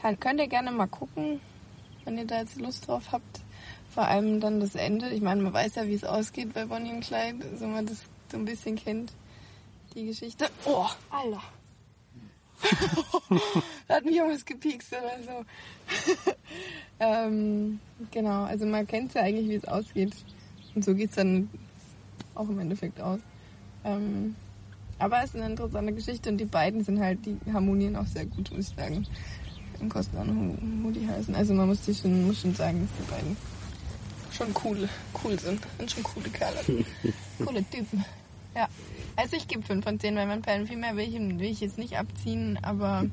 [0.00, 1.40] Kann, könnt ihr gerne mal gucken,
[2.04, 3.40] wenn ihr da jetzt Lust drauf habt.
[3.90, 5.10] Vor allem dann das Ende.
[5.10, 7.98] Ich meine, man weiß ja, wie es ausgeht bei Bonnie und Clyde, so man das
[8.30, 9.12] so ein bisschen kennt,
[9.94, 10.48] die Geschichte.
[10.64, 11.42] Oh, Alter.
[14.04, 16.32] hat mich irgendwas gepiekst oder so.
[17.00, 20.12] ähm, genau, also man kennt ja eigentlich, wie es ausgeht.
[20.74, 21.48] Und so geht es dann
[22.34, 23.20] auch im Endeffekt aus.
[23.84, 24.34] Ähm,
[24.98, 28.26] aber es ist eine interessante Geschichte und die beiden sind halt, die harmonieren auch sehr
[28.26, 29.06] gut, muss ich sagen.
[29.80, 31.34] Im Kosten und Moody heißen.
[31.34, 33.36] Also man muss schon, muss schon sagen, dass die beiden
[34.30, 34.88] schon cool,
[35.22, 35.60] cool sind.
[35.78, 36.84] Sind schon coole Kerle.
[37.44, 38.04] Coole Typen.
[38.54, 38.68] Ja.
[39.16, 40.66] Also ich gebe 5 von 10 bei Van Perlen.
[40.66, 43.04] Viel mehr will ich, will ich jetzt nicht abziehen, aber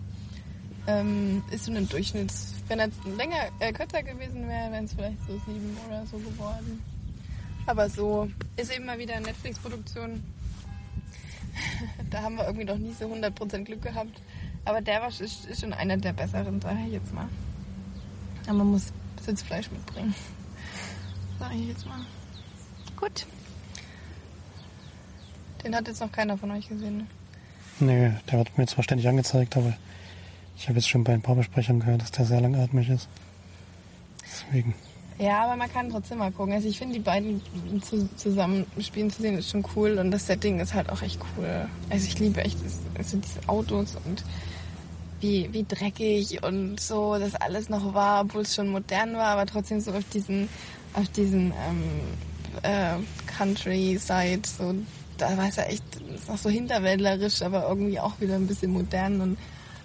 [1.00, 2.54] ähm, ist so ein Durchschnitts.
[2.68, 6.82] Wenn er länger, äh, kürzer gewesen wäre, wären es vielleicht so 7 oder so geworden.
[7.66, 10.24] Aber so ist eben mal wieder eine Netflix-Produktion.
[12.10, 14.22] da haben wir irgendwie noch nie so 100% Glück gehabt.
[14.66, 17.28] Aber der war, ist, ist schon einer der besseren, sage ich jetzt mal.
[18.48, 20.16] Aber man muss Sitzfleisch mitbringen.
[21.40, 22.00] Sag ich jetzt mal.
[22.96, 23.26] Gut.
[25.64, 26.98] Den hat jetzt noch keiner von euch gesehen.
[26.98, 27.06] Ne?
[27.80, 29.74] Nee, der wird mir zwar ständig angezeigt, aber
[30.62, 33.08] ich habe jetzt schon bei ein paar Besprechungen gehört, dass der sehr langatmig ist.
[34.24, 34.76] Deswegen.
[35.18, 36.54] Ja, aber man kann trotzdem mal gucken.
[36.54, 37.42] Also ich finde, die beiden
[37.82, 39.98] zu, zusammen spielen zu sehen, ist schon cool.
[39.98, 41.68] Und das Setting ist halt auch echt cool.
[41.90, 42.60] Also ich liebe echt
[42.96, 44.24] also diese Autos und
[45.20, 49.48] wie, wie dreckig und so, dass alles noch war, obwohl es schon modern war, aber
[49.48, 50.48] trotzdem so auf diesen,
[50.94, 52.98] auf diesen ähm, äh,
[53.36, 54.76] Countryside, so,
[55.18, 58.74] da war es ja echt ist noch so hinterwäldlerisch, aber irgendwie auch wieder ein bisschen
[58.74, 59.38] modern und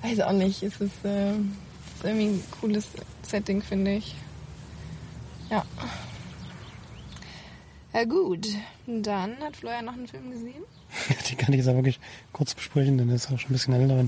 [0.07, 2.87] weiß auch nicht, es ist, äh, ist irgendwie ein cooles
[3.23, 4.14] Setting, finde ich.
[5.51, 5.64] Ja.
[7.92, 8.47] Ja gut,
[8.87, 10.62] dann hat Florian noch einen Film gesehen.
[11.31, 11.99] Die kann ich jetzt auch wirklich
[12.33, 14.05] kurz besprechen, denn der ist auch schon ein bisschen älter.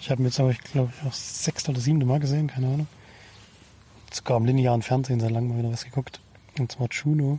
[0.00, 2.86] Ich habe ihn jetzt aber, ich glaube, auch sechste oder siebte Mal gesehen, keine Ahnung.
[4.10, 6.20] Sogar im linearen Fernsehen seit langem mal wieder was geguckt.
[6.58, 7.38] Und zwar Chuno.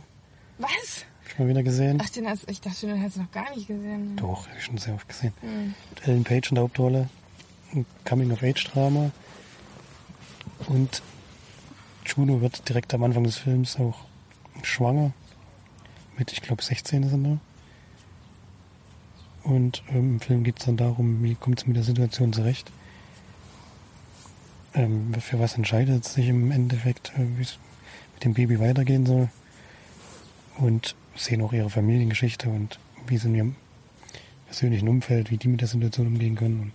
[0.58, 1.04] Was?
[1.22, 2.00] Hab ich mal wieder gesehen.
[2.02, 4.16] Ach, den hast, ich dachte, den hast du noch gar nicht gesehen.
[4.16, 5.34] Doch, habe ich schon sehr oft gesehen.
[5.40, 5.74] Hm.
[5.90, 7.08] Mit Ellen Page in der Hauptrolle.
[7.74, 9.10] Ein Coming-of-Age-Drama.
[10.68, 11.02] Und
[12.06, 14.04] Juno wird direkt am Anfang des Films auch
[14.62, 15.12] schwanger.
[16.16, 17.38] Mit, ich glaube, 16 ist er da.
[19.42, 22.70] Und ähm, im Film geht es dann darum, wie kommt sie mit der Situation zurecht.
[24.74, 27.58] Ähm, für was entscheidet sich im Endeffekt, äh, wie es
[28.14, 29.28] mit dem Baby weitergehen soll.
[30.58, 33.56] Und sehen auch ihre Familiengeschichte und wie sie in ihrem
[34.46, 36.72] persönlichen Umfeld, wie die mit der Situation umgehen können.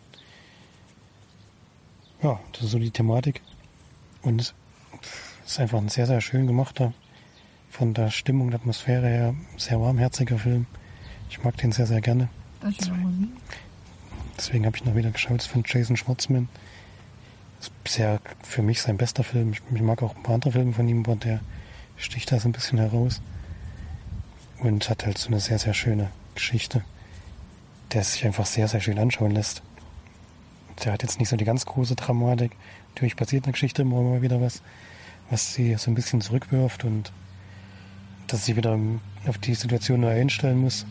[2.22, 3.42] Ja, das ist so die Thematik.
[4.22, 4.54] Und es
[5.46, 6.94] ist einfach ein sehr, sehr schön gemachter,
[7.70, 10.66] von der Stimmung, der Atmosphäre her, sehr warmherziger Film.
[11.30, 12.30] Ich mag den sehr, sehr gerne.
[12.62, 13.30] Musik.
[14.38, 16.50] Deswegen habe ich noch wieder geschaut, es ist von Jason Schwartzman.
[17.58, 19.52] Das ist bisher für mich sein bester Film.
[19.52, 21.40] Ich, ich mag auch ein paar andere Filme von ihm, aber der
[21.98, 23.22] sticht da so ein bisschen heraus.
[24.60, 26.84] Und hat halt so eine sehr, sehr schöne Geschichte,
[27.94, 29.62] der sich einfach sehr, sehr schön anschauen lässt.
[30.84, 32.52] Der hat jetzt nicht so die ganz große Dramatik.
[32.90, 34.62] Natürlich passiert in der Geschichte immer mal wieder was,
[35.30, 37.12] was sie so ein bisschen zurückwirft und
[38.28, 38.78] dass sie wieder
[39.28, 40.86] auf die Situation neu einstellen muss.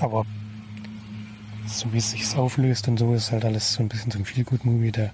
[0.00, 0.24] Aber
[1.66, 4.24] so wie es sich auflöst und so ist halt alles so ein bisschen so ein
[4.24, 5.12] Feel-Good-Movie, der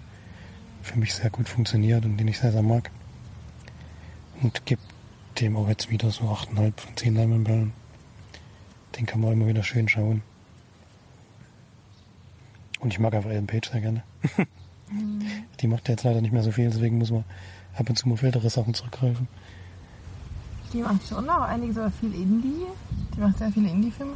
[0.83, 2.91] für mich sehr gut funktioniert und den ich sehr, sehr mag.
[4.43, 4.83] Und gibt
[5.41, 7.73] dem auch jetzt wieder so 8,5 von 10 Leinwandperlen.
[8.97, 10.23] Den kann man immer wieder schön schauen.
[12.81, 14.03] Und ich mag einfach Ellen Page sehr gerne.
[15.61, 17.25] Die macht ja jetzt leider nicht mehr so viel, deswegen muss man
[17.77, 19.29] ab und zu mal auf ältere Sachen zurückgreifen.
[20.73, 22.67] Die macht schon auch einiges, aber viel Indie.
[23.17, 24.15] Die macht sehr viele Indie-Filme.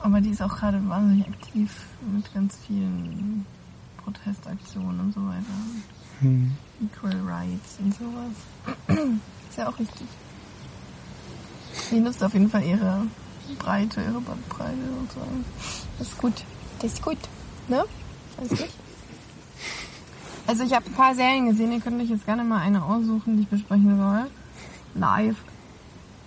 [0.00, 3.44] Aber die ist auch gerade wahnsinnig aktiv mit ganz vielen
[3.96, 5.44] Protestaktionen und so weiter.
[6.20, 6.52] Hm.
[6.82, 8.98] Equal Rights und sowas.
[9.50, 10.06] ist ja auch richtig.
[11.90, 13.02] Die nutzt auf jeden Fall ihre
[13.58, 15.20] Breite, ihre Bandbreite und so.
[15.98, 16.44] Das ist gut.
[16.80, 17.18] Das ist gut.
[17.68, 17.84] Ne?
[18.36, 18.68] Weiß nicht.
[20.46, 23.36] Also ich habe ein paar Serien gesehen, ihr könnt euch jetzt gerne mal eine aussuchen,
[23.36, 24.30] die ich besprechen soll.
[24.94, 25.36] Live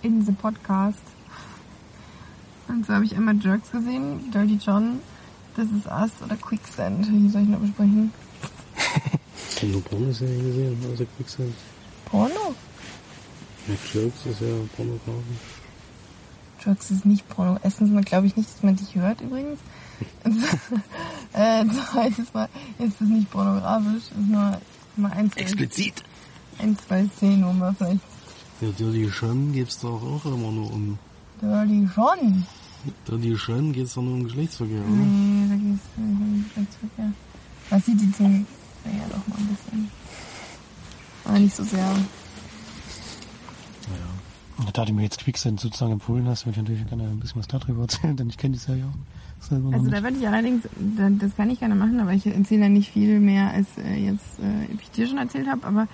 [0.02, 1.02] in the Podcast.
[2.68, 5.00] Und so habe ich immer Jerks gesehen, Dirty John,
[5.56, 7.10] This Is Us oder Quicksand.
[7.10, 8.12] Wie soll ich noch besprechen?
[9.50, 11.54] Ich habe nur Pornoserien gesehen, außer Quicksand.
[12.04, 12.54] Porno?
[13.66, 15.62] Ja, Jerks ist ja pornografisch.
[16.62, 17.58] Drugs ist nicht Porno.
[17.62, 19.58] Erstens mal glaube ich nicht, dass man dich hört übrigens.
[21.32, 24.02] äh, zweites Mal ist es nicht pornografisch.
[24.10, 24.60] Es ist nur
[24.96, 26.02] mal ein, zwei, Explizit.
[26.58, 28.00] ein, zwei Szenen, wo man vielleicht
[28.60, 30.98] Ja, Dirty Schon geht's doch auch immer nur um.
[31.40, 32.46] Dirty schon.
[33.08, 34.88] Dirty Schon geht's doch nur um Geschlechtsverkehr, oder?
[34.88, 37.12] Nee, da geht's nicht um Geschlechtsverkehr.
[37.70, 38.44] Man sieht die Zunge
[38.84, 39.90] ja doch mal ein bisschen.
[41.24, 41.94] Aber nicht so sehr.
[44.72, 47.48] Da du mir jetzt Quicksand sozusagen empfohlen hast, würde ich natürlich gerne ein bisschen was
[47.48, 50.62] darüber erzählen, denn ich kenne die Serie auch selber Also da würde ich allerdings,
[50.96, 53.96] da- das kann ich gerne machen, aber ich erzähle ja nicht viel mehr, als äh,
[53.96, 55.66] jetzt äh, ich dir schon erzählt habe.
[55.66, 55.88] Aber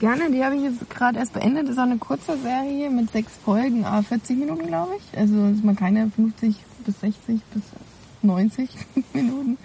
[0.00, 1.64] gerne, die habe ich jetzt gerade erst beendet.
[1.64, 5.18] Das ist auch eine kurze Serie mit sechs Folgen, aber 40 Minuten, glaube ich.
[5.18, 6.56] Also ist mal keine 50
[6.86, 7.62] bis 60 bis
[8.22, 8.70] 90
[9.14, 9.58] Minuten.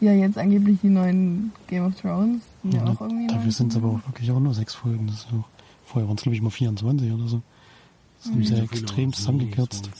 [0.00, 2.40] Ja, jetzt angeblich die neuen Game of Thrones.
[2.62, 5.06] Die ja, auch irgendwie Dafür sind es aber auch wirklich auch nur sechs Folgen.
[5.08, 5.44] Das ist auch
[5.84, 7.40] Vorher waren es, glaube ich, immer 24 oder so.
[8.22, 9.90] Das haben sie ja extrem zusammengekürzt.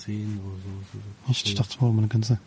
[1.28, 2.38] Ich dachte, es war immer eine ganze,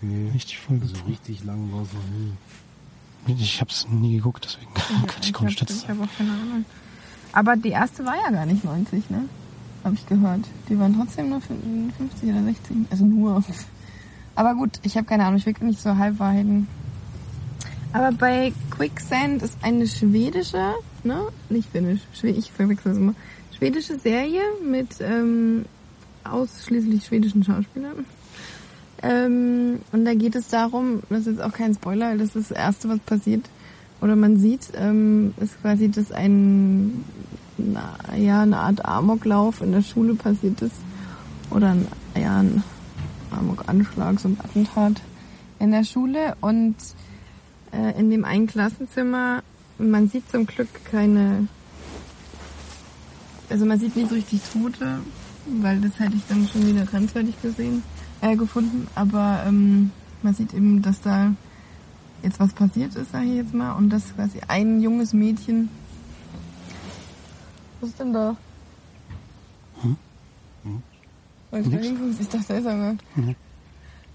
[0.00, 0.30] Nee.
[0.32, 0.82] richtig Folge.
[0.84, 3.42] Also richtig lang war es noch nie.
[3.42, 4.72] Ich habe es nie geguckt, deswegen
[5.06, 6.64] kann ich gar nicht hab, jetzt ich habe auch keine Ahnung.
[7.32, 9.24] Aber die erste war ja gar nicht 90, ne?
[9.84, 10.40] Habe ich gehört.
[10.68, 12.76] Die waren trotzdem nur 50 oder 60.
[12.90, 13.44] Also nur.
[14.34, 15.38] Aber gut, ich habe keine Ahnung.
[15.38, 16.68] Ich will nicht so Halbwahrheiten.
[17.92, 21.22] Aber bei Quicksand ist eine schwedische, ne?
[21.48, 22.00] Nicht finnisch.
[22.12, 23.14] Schwe ich verwechsel das immer.
[23.58, 25.64] Schwedische Serie mit ähm,
[26.24, 28.06] ausschließlich schwedischen Schauspielern.
[29.02, 32.56] Ähm, und da geht es darum, das ist jetzt auch kein Spoiler, das ist das
[32.56, 33.48] Erste, was passiert,
[34.00, 37.04] oder man sieht, ähm, ist quasi, dass ein,
[37.56, 40.76] na, ja, eine Art Amoklauf in der Schule passiert ist.
[41.50, 41.88] Oder ein,
[42.20, 42.62] ja, ein
[43.30, 45.00] Amokanschlag, so ein Attentat
[45.58, 46.36] in der Schule.
[46.40, 46.76] Und
[47.72, 49.42] äh, in dem einen Klassenzimmer,
[49.78, 51.48] man sieht zum Glück keine,
[53.50, 55.00] also man sieht nicht so richtig Tote,
[55.60, 57.82] weil das hätte ich dann schon wieder grenzwertig gesehen,
[58.20, 58.86] äh, gefunden.
[58.94, 59.90] Aber ähm,
[60.22, 61.32] man sieht eben, dass da
[62.22, 65.70] jetzt was passiert ist, sage ich jetzt mal, und dass quasi ein junges Mädchen.
[67.80, 68.36] Was ist denn da?
[69.82, 69.96] Hm?
[70.64, 70.82] Hm?
[71.52, 72.96] Ich, ich dachte, da ist er.
[73.14, 73.36] Mhm.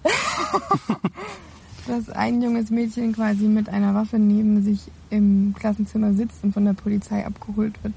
[1.87, 6.65] dass ein junges Mädchen quasi mit einer Waffe neben sich im Klassenzimmer sitzt und von
[6.65, 7.93] der Polizei abgeholt wird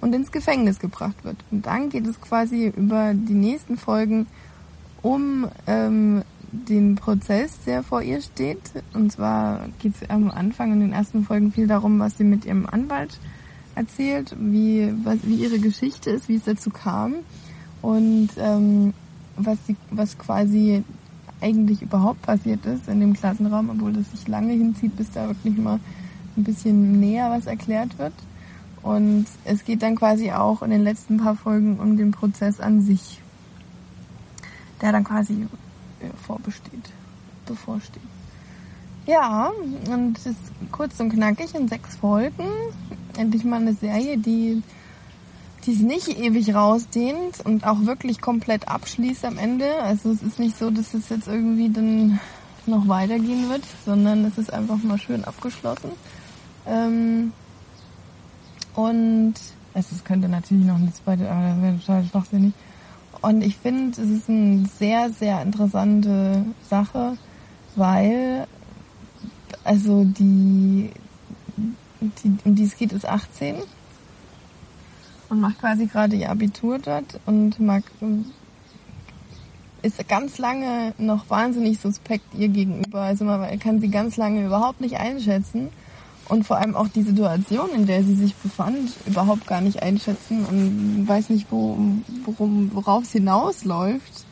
[0.00, 1.36] und ins Gefängnis gebracht wird.
[1.50, 4.26] Und dann geht es quasi über die nächsten Folgen
[5.02, 8.60] um ähm, den Prozess, der vor ihr steht.
[8.92, 12.44] Und zwar geht es am Anfang in den ersten Folgen viel darum, was sie mit
[12.44, 13.18] ihrem Anwalt
[13.74, 17.14] erzählt, wie, was, wie ihre Geschichte ist, wie es dazu kam
[17.82, 18.92] und ähm,
[19.36, 20.82] was, sie, was quasi
[21.40, 25.56] eigentlich überhaupt passiert ist in dem Klassenraum, obwohl das sich lange hinzieht, bis da wirklich
[25.56, 25.80] mal
[26.36, 28.12] ein bisschen näher was erklärt wird.
[28.82, 32.80] Und es geht dann quasi auch in den letzten paar Folgen um den Prozess an
[32.80, 33.20] sich,
[34.80, 35.46] der dann quasi
[36.00, 36.90] äh, vorbesteht,
[37.46, 38.02] bevorsteht.
[39.06, 39.50] Ja,
[39.90, 42.44] und es ist kurz und knackig in sechs Folgen.
[43.18, 44.62] Endlich mal eine Serie, die
[45.66, 49.82] die es nicht ewig rausdehnt und auch wirklich komplett abschließt am Ende.
[49.82, 52.18] Also es ist nicht so, dass es jetzt irgendwie dann
[52.66, 55.90] noch weitergehen wird, sondern es ist einfach mal schön abgeschlossen.
[56.66, 57.32] Ähm
[58.88, 59.34] und
[59.74, 62.52] also es könnte natürlich noch nichts weiter, aber das wäre total schwachsinnig.
[63.22, 67.16] Und ich finde, es ist eine sehr, sehr interessante Sache,
[67.76, 68.46] weil
[69.64, 70.90] also die,
[72.00, 73.56] die um die es geht, ist 18
[75.28, 77.84] und macht quasi gerade ihr Abitur dort und mag
[79.82, 83.00] ist ganz lange noch wahnsinnig suspekt ihr gegenüber.
[83.00, 85.68] Also man kann sie ganz lange überhaupt nicht einschätzen
[86.30, 90.44] und vor allem auch die Situation, in der sie sich befand, überhaupt gar nicht einschätzen
[90.46, 91.76] und weiß nicht, wo,
[92.24, 94.24] worum, worauf es hinausläuft.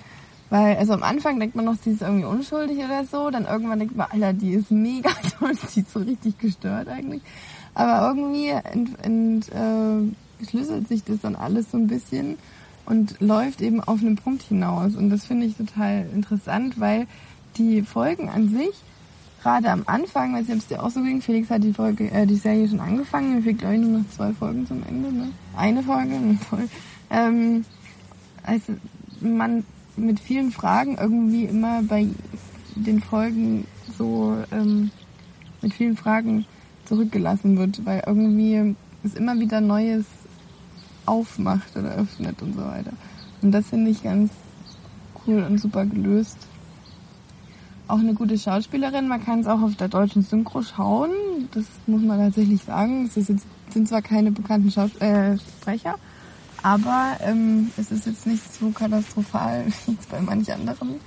[0.50, 3.80] Weil, also am Anfang denkt man noch, sie ist irgendwie unschuldig oder so, dann irgendwann
[3.80, 7.20] denkt man, Alter, die ist mega toll, die ist so richtig gestört eigentlich.
[7.74, 12.38] Aber irgendwie ent, ent, äh, schlüsselt sich das dann alles so ein bisschen
[12.86, 14.94] und läuft eben auf einen Punkt hinaus.
[14.94, 17.06] Und das finde ich total interessant, weil
[17.56, 18.72] die Folgen an sich,
[19.42, 22.36] gerade am Anfang, weil es dir auch so ging, Felix hat die Folge, äh, die
[22.36, 25.30] Serie schon angefangen, mir fehlt glaube ich nur noch zwei Folgen zum Ende, ne?
[25.56, 26.68] Eine Folge, eine Folge.
[27.10, 27.64] Ähm,
[28.42, 28.74] also
[29.20, 29.64] man
[29.96, 32.06] mit vielen Fragen irgendwie immer bei
[32.76, 34.90] den Folgen so ähm,
[35.60, 36.46] mit vielen Fragen
[36.84, 40.06] zurückgelassen wird, weil irgendwie es immer wieder Neues
[41.06, 42.92] aufmacht oder öffnet und so weiter.
[43.42, 44.30] Und das finde ich ganz
[45.26, 46.38] cool und super gelöst.
[47.88, 51.10] Auch eine gute Schauspielerin, man kann es auch auf der deutschen Synchro schauen,
[51.52, 53.06] das muss man tatsächlich sagen.
[53.06, 55.94] Es jetzt, sind zwar keine bekannten Schaus äh, Sprecher,
[56.62, 61.00] aber ähm, es ist jetzt nicht so katastrophal wie bei manch anderen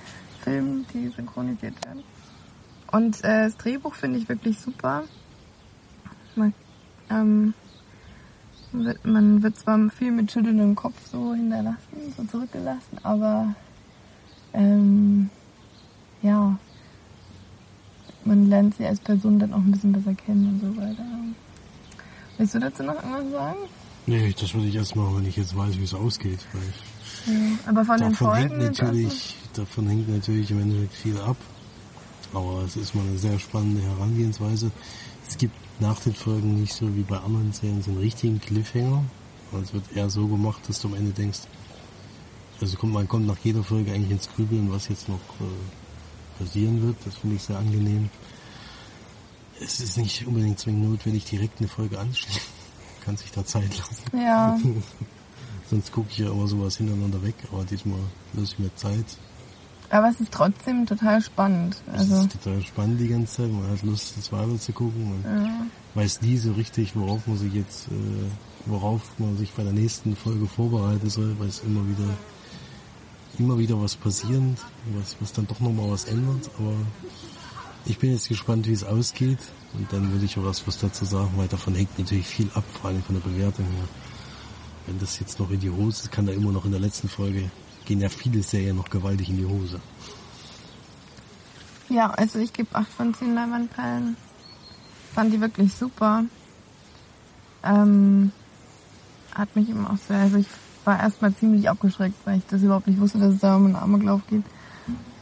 [0.43, 2.03] Filmen, die synchronisiert werden.
[2.91, 5.03] Und äh, das Drehbuch finde ich wirklich super.
[6.35, 6.51] Man,
[7.11, 7.53] ähm,
[8.71, 13.53] wird, man wird zwar viel mit schüttelndem Kopf so hinterlassen, so zurückgelassen, aber
[14.53, 15.29] ähm,
[16.23, 16.57] ja,
[18.25, 21.03] man lernt sie als Person dann auch ein bisschen besser kennen und so weiter.
[22.37, 23.59] Willst du dazu noch irgendwas sagen?
[24.07, 26.39] Nee, das würde ich erst machen, wenn ich jetzt weiß, wie es ausgeht.
[27.27, 27.33] Ja,
[27.67, 28.63] aber von den davon, hängt Folgen.
[28.65, 31.37] natürlich, davon hängt natürlich im Endeffekt viel ab.
[32.33, 34.71] Aber es ist mal eine sehr spannende Herangehensweise.
[35.27, 39.03] Es gibt nach den Folgen nicht so wie bei anderen Serien so einen richtigen Cliffhanger.
[39.51, 41.41] Also es wird eher so gemacht, dass du am Ende denkst,
[42.61, 45.80] also kommt, man kommt nach jeder Folge eigentlich ins Grübeln, was jetzt noch äh,
[46.43, 46.97] passieren wird.
[47.05, 48.09] Das finde ich sehr angenehm.
[49.59, 52.41] Es ist nicht unbedingt zwingend notwendig, direkt eine Folge anschließen
[53.05, 54.17] kann sich da Zeit lassen.
[54.17, 54.57] Ja.
[55.69, 57.99] Sonst gucke ich ja immer sowas hintereinander weg, aber diesmal
[58.33, 59.05] lasse ich mir Zeit.
[59.89, 61.81] Aber es ist trotzdem total spannend.
[61.93, 63.51] Es Also, ist total spannend die ganze Zeit.
[63.51, 65.21] Man hat Lust, das weiter zu gucken.
[65.23, 65.65] Man ja.
[65.95, 68.29] weiß nie so richtig, worauf man sich jetzt, äh,
[68.65, 72.09] worauf man sich bei der nächsten Folge vorbereiten soll, weil es immer wieder,
[73.39, 74.41] immer wieder was passiert,
[74.93, 76.49] was, was dann doch nochmal was ändert.
[76.57, 76.73] Aber
[77.85, 79.39] ich bin jetzt gespannt, wie es ausgeht.
[79.73, 82.63] Und dann würde ich auch was, was dazu sagen, weil davon hängt natürlich viel ab,
[82.81, 83.87] vor allem von der Bewertung her.
[84.85, 87.49] Wenn das jetzt noch in die Hose, kann da immer noch in der letzten Folge,
[87.85, 89.79] gehen ja viele Serien noch gewaltig in die Hose.
[91.89, 94.17] ja, also ich gebe 8 von 10 Leinwandperlen.
[95.13, 96.25] Fand die wirklich super.
[97.63, 98.31] Ähm,
[99.33, 100.47] hat mich immer auch sehr, also ich
[100.85, 103.75] war erstmal ziemlich abgeschreckt, weil ich das überhaupt nicht wusste, dass es da um einen
[103.75, 104.43] Amoklauf geht.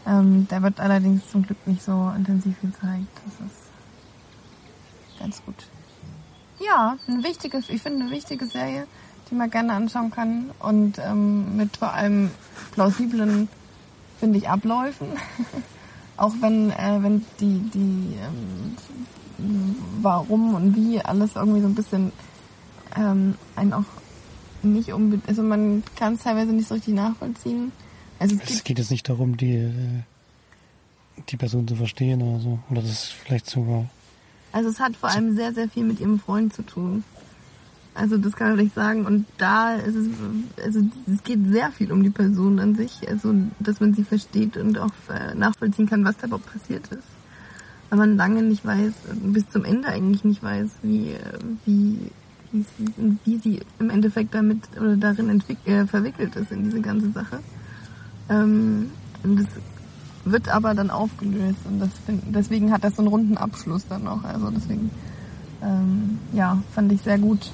[0.08, 3.08] Ähm, der wird allerdings zum Glück nicht so intensiv gezeigt.
[3.26, 5.68] Das ist ganz gut.
[6.60, 8.88] Ja, ein wichtiges, ich finde eine wichtige Serie,
[9.30, 12.32] die man gerne anschauen kann und ähm, mit vor allem
[12.72, 13.48] plausiblen,
[14.20, 15.08] finde ich, Abläufen.
[16.18, 22.12] Auch wenn, äh, wenn die, die ähm, warum und wie alles irgendwie so ein bisschen
[22.98, 23.86] ähm, einen auch
[24.64, 27.72] nicht unbedingt, also man kann es teilweise nicht so richtig nachvollziehen.
[28.20, 30.02] Also es Es geht jetzt nicht darum, die, äh,
[31.30, 32.60] die Person zu verstehen oder so.
[32.70, 33.90] Oder das ist vielleicht sogar.
[34.52, 37.04] also es hat vor allem sehr, sehr viel mit ihrem Freund zu tun.
[37.96, 39.06] Also das kann man nicht sagen.
[39.06, 40.08] Und da ist es,
[40.64, 40.82] also
[41.12, 44.78] es geht sehr viel um die Person an sich, also dass man sie versteht und
[44.78, 47.04] auch äh, nachvollziehen kann, was da überhaupt passiert ist.
[47.90, 48.94] Weil man lange nicht weiß,
[49.24, 52.12] bis zum Ende eigentlich nicht weiß, wie, äh, wie,
[52.52, 56.82] wie, sie, wie sie im Endeffekt damit oder darin entwick äh, verwickelt ist in diese
[56.82, 57.40] ganze Sache.
[58.30, 58.92] Ähm,
[59.24, 59.48] und das
[60.26, 64.04] wird aber dann aufgelöst und das find, deswegen hat das so einen runden Abschluss dann
[64.04, 64.24] noch.
[64.24, 64.92] Also deswegen,
[65.62, 67.52] ähm, ja, fand ich sehr gut.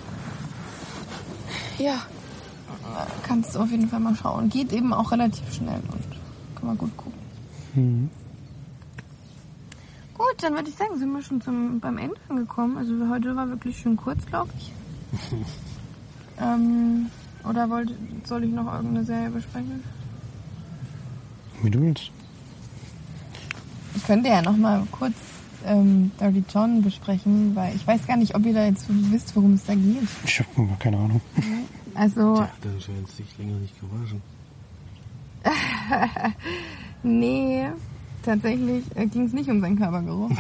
[1.77, 2.01] Ja,
[3.23, 4.49] kannst du auf jeden Fall mal schauen.
[4.49, 7.19] Geht eben auch relativ schnell und kann man gut gucken.
[7.73, 8.09] Hm.
[10.17, 12.77] Gut, dann würde ich sagen, sind wir schon zum, beim Ende angekommen.
[12.77, 14.71] Also heute war wirklich schön kurz, glaube ich.
[16.39, 17.07] ähm,
[17.47, 17.91] oder wollt,
[18.23, 19.83] soll ich noch irgendeine Serie besprechen?
[21.61, 22.11] Wie du willst.
[23.95, 25.15] Ich könnte ja noch mal kurz
[25.65, 29.53] ähm, Dirty John besprechen, weil ich weiß gar nicht, ob ihr da jetzt wisst, worum
[29.53, 30.07] es da geht.
[30.25, 31.21] Ich habe keine Ahnung.
[31.97, 34.21] Also, Der hat anscheinend sich länger nicht gewaschen.
[37.03, 37.69] nee,
[38.21, 40.31] tatsächlich äh, ging es nicht um seinen Körpergeruch.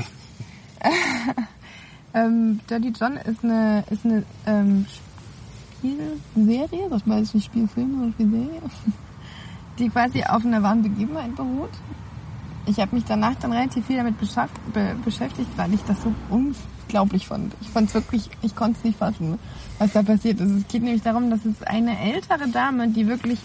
[2.15, 4.85] Ähm, Dirty John ist eine, ist eine ähm,
[5.77, 8.61] Spielserie, das war jetzt nicht Spielfilm, sondern Spielserie,
[9.79, 11.71] die quasi auf einer wahren Begebenheit beruht.
[12.67, 17.27] Ich habe mich danach dann relativ viel damit be beschäftigt, weil ich das so unglaublich
[17.27, 17.53] fand.
[17.61, 19.37] Ich fand es wirklich, ich konnte es nicht fassen,
[19.77, 20.49] was da passiert ist.
[20.49, 23.39] Es geht nämlich darum, dass es eine ältere Dame, die wirklich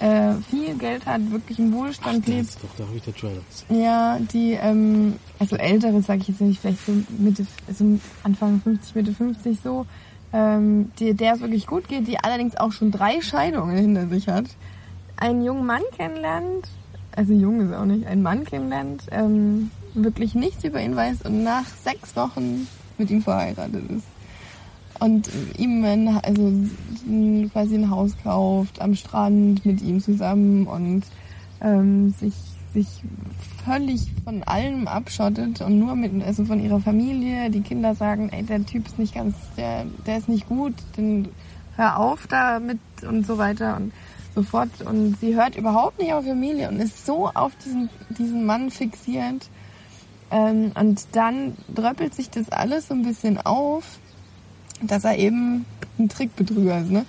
[0.00, 3.40] äh, viel Geld hat, wirklich im Wohlstand lebt, Jetzt doch, da habe ich den Trailer
[3.50, 3.82] gesehen.
[3.82, 7.84] ja, die, ähm, also ältere, sage ich jetzt nicht, vielleicht so Mitte, also
[8.22, 9.86] Anfang 50, Mitte 50 so,
[10.32, 14.28] ähm, die, der es wirklich gut geht, die allerdings auch schon drei Scheidungen hinter sich
[14.28, 14.46] hat,
[15.16, 16.68] einen jungen Mann kennenlernt,
[17.14, 21.22] also jung ist er auch nicht, einen Mann kennenlernt, ähm, wirklich nichts über ihn weiß
[21.22, 22.66] und nach sechs Wochen
[22.98, 24.04] mit ihm verheiratet ist.
[25.00, 26.52] Und ihm ein, also
[27.52, 31.04] quasi ein Haus kauft am Strand mit ihm zusammen und
[31.60, 32.34] ähm, sich,
[32.72, 32.86] sich
[33.64, 37.50] völlig von allem abschottet und nur mit, also von ihrer Familie.
[37.50, 41.28] Die Kinder sagen, ey, der Typ ist nicht ganz, der, der ist nicht gut, dann
[41.76, 42.78] hör auf damit
[43.08, 43.92] und so weiter und
[44.34, 44.70] so fort.
[44.84, 49.48] Und sie hört überhaupt nicht auf Familie und ist so auf diesen, diesen Mann fixiert.
[50.30, 53.98] Ähm, und dann dröppelt sich das alles so ein bisschen auf,
[54.82, 55.64] dass er eben
[55.98, 57.06] ein Trickbetrüger ist, ne?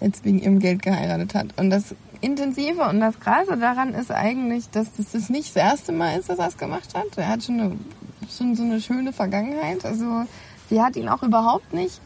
[0.00, 1.58] Jetzt wegen ihrem Geld geheiratet hat.
[1.58, 5.92] Und das Intensive und das Krasse daran ist eigentlich, dass das, das nicht das erste
[5.92, 7.16] Mal ist, dass er es gemacht hat.
[7.16, 7.72] Er hat schon, eine,
[8.34, 9.84] schon so eine schöne Vergangenheit.
[9.84, 10.24] Also
[10.68, 12.00] sie hat ihn auch überhaupt nicht,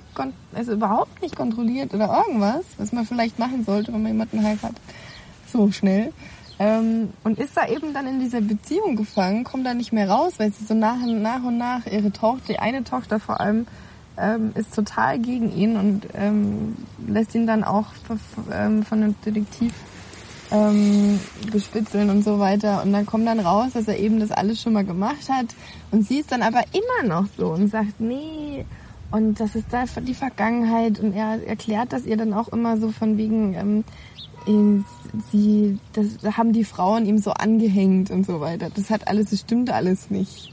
[0.54, 4.80] also überhaupt nicht kontrolliert oder irgendwas, was man vielleicht machen sollte, wenn man jemanden heiratet.
[5.52, 6.12] So schnell.
[6.58, 10.34] Ähm, und ist da eben dann in dieser Beziehung gefangen, kommt da nicht mehr raus,
[10.38, 13.66] weil sie so nach, nach und nach ihre Tochter, die eine Tochter vor allem,
[14.18, 17.86] ähm, ist total gegen ihn und ähm, lässt ihn dann auch
[18.52, 19.72] ähm, von einem Detektiv
[20.50, 21.20] ähm,
[21.52, 22.82] bespitzeln und so weiter.
[22.82, 25.46] Und dann kommt dann raus, dass er eben das alles schon mal gemacht hat.
[25.90, 28.64] Und sie ist dann aber immer noch so und sagt, nee,
[29.10, 31.00] und das ist da die Vergangenheit.
[31.00, 33.84] Und er erklärt das ihr dann auch immer so von wegen, ähm,
[34.46, 34.82] äh,
[35.30, 38.70] sie, das haben die Frauen ihm so angehängt und so weiter.
[38.74, 40.52] Das hat alles, das stimmte alles nicht.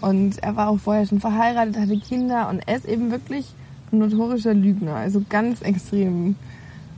[0.00, 3.46] Und er war auch vorher schon verheiratet, hatte Kinder und er ist eben wirklich
[3.90, 6.36] notorischer Lügner, also ganz extrem.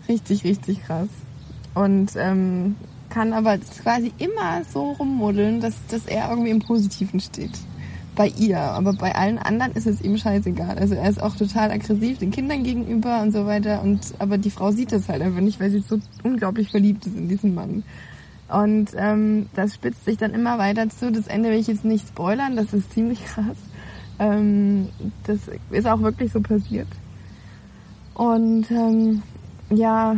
[0.08, 1.08] Richtig, richtig krass.
[1.74, 2.74] Und ähm,
[3.10, 7.52] kann aber quasi immer so rummodeln, dass, dass er irgendwie im Positiven steht.
[8.16, 8.58] Bei ihr.
[8.58, 10.78] Aber bei allen anderen ist es ihm scheißegal.
[10.78, 13.82] Also er ist auch total aggressiv den Kindern gegenüber und so weiter.
[13.82, 17.16] Und aber die Frau sieht das halt einfach nicht, weil sie so unglaublich verliebt ist
[17.16, 17.84] in diesen Mann.
[18.50, 21.12] Und ähm, das spitzt sich dann immer weiter zu.
[21.12, 23.56] Das Ende will ich jetzt nicht spoilern, das ist ziemlich krass.
[24.18, 24.88] Ähm,
[25.24, 25.38] das
[25.70, 26.88] ist auch wirklich so passiert.
[28.14, 29.22] Und ähm,
[29.70, 30.16] ja,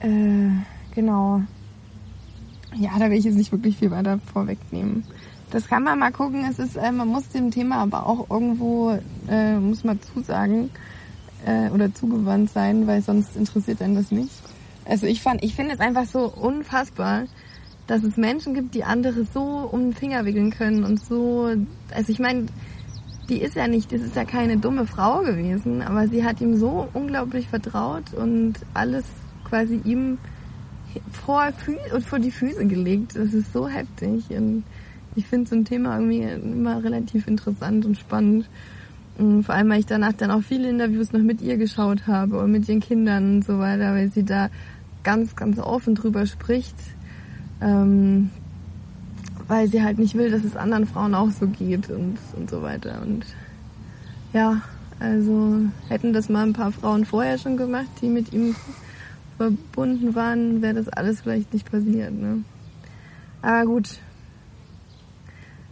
[0.00, 0.50] äh,
[0.94, 1.42] genau.
[2.74, 5.04] Ja, da will ich jetzt nicht wirklich viel weiter vorwegnehmen.
[5.50, 6.44] Das kann man mal gucken.
[6.50, 8.98] Es ist, äh, man muss dem Thema aber auch irgendwo,
[9.30, 10.70] äh, muss man zusagen
[11.46, 14.32] äh, oder zugewandt sein, weil sonst interessiert einen das nicht.
[14.88, 17.24] Also ich fand, ich finde es einfach so unfassbar,
[17.86, 21.50] dass es Menschen gibt, die andere so um den Finger wickeln können und so.
[21.94, 22.46] Also ich meine,
[23.28, 26.56] die ist ja nicht, das ist ja keine dumme Frau gewesen, aber sie hat ihm
[26.56, 29.04] so unglaublich vertraut und alles
[29.44, 30.18] quasi ihm
[31.10, 31.52] vor,
[31.92, 33.16] und vor die Füße gelegt.
[33.16, 34.24] Das ist so heftig.
[34.30, 34.64] Und
[35.14, 38.48] ich finde so ein Thema irgendwie immer relativ interessant und spannend.
[39.18, 42.38] Und vor allem, weil ich danach dann auch viele Interviews noch mit ihr geschaut habe
[42.38, 44.50] und mit ihren Kindern und so weiter, weil sie da
[45.06, 46.76] ganz, ganz offen drüber spricht.
[47.62, 48.30] Ähm,
[49.48, 52.62] weil sie halt nicht will, dass es anderen Frauen auch so geht und, und so
[52.62, 53.00] weiter.
[53.02, 53.24] Und
[54.32, 54.60] ja,
[54.98, 58.56] also hätten das mal ein paar Frauen vorher schon gemacht, die mit ihm
[59.36, 62.12] verbunden waren, wäre das alles vielleicht nicht passiert.
[62.12, 62.42] Ne?
[63.42, 63.98] Aber gut.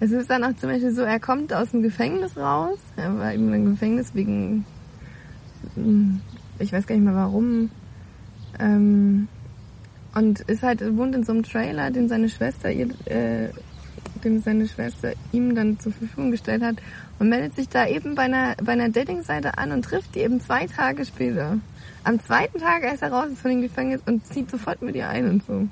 [0.00, 2.78] Es ist dann auch zum Beispiel so, er kommt aus dem Gefängnis raus.
[2.96, 4.64] Er war eben im Gefängnis wegen,
[6.58, 7.70] ich weiß gar nicht mehr warum,
[8.58, 9.28] ähm,
[10.14, 13.48] und ist halt, wohnt in so einem Trailer, den seine Schwester ihr, äh,
[14.22, 16.76] den seine Schwester ihm dann zur Verfügung gestellt hat
[17.18, 20.40] und meldet sich da eben bei einer, bei einer Dating-Seite an und trifft die eben
[20.40, 21.58] zwei Tage später.
[22.04, 25.08] Am zweiten Tag ist er raus ist von dem Gefängnis und zieht sofort mit ihr
[25.08, 25.68] ein und so.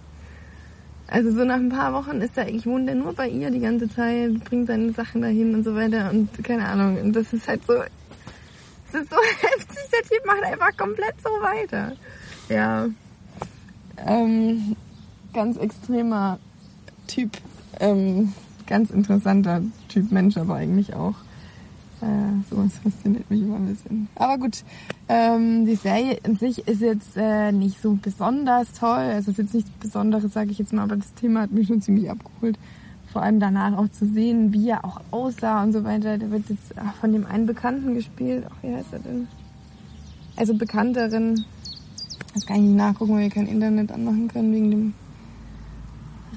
[1.06, 3.60] Also so nach ein paar Wochen ist er, ich wohne der nur bei ihr die
[3.60, 6.98] ganze Zeit, bringt seine Sachen dahin und so weiter und keine Ahnung.
[7.02, 11.28] Und das ist halt so, das ist so heftig, der Typ macht einfach komplett so
[11.42, 11.92] weiter.
[12.48, 12.88] Ja.
[14.06, 14.76] Ähm,
[15.32, 16.38] ganz extremer
[17.06, 17.30] Typ.
[17.80, 18.32] Ähm,
[18.66, 21.14] ganz interessanter Typ Mensch, aber eigentlich auch.
[22.00, 24.08] Äh, sowas fasziniert mich immer ein bisschen.
[24.16, 24.64] Aber gut,
[25.08, 28.88] ähm, die Serie in sich ist jetzt äh, nicht so besonders toll.
[28.88, 31.68] Also es ist jetzt nichts Besonderes, sage ich jetzt mal, aber das Thema hat mich
[31.68, 32.58] schon ziemlich abgeholt.
[33.12, 36.18] Vor allem danach auch zu sehen, wie er auch aussah und so weiter.
[36.18, 38.46] Der wird jetzt von dem einen Bekannten gespielt.
[38.48, 39.28] Ach, wie heißt er denn?
[40.34, 41.44] Also bekannteren
[42.34, 44.94] das kann ich nicht nachgucken, weil wir kein Internet anmachen können wegen dem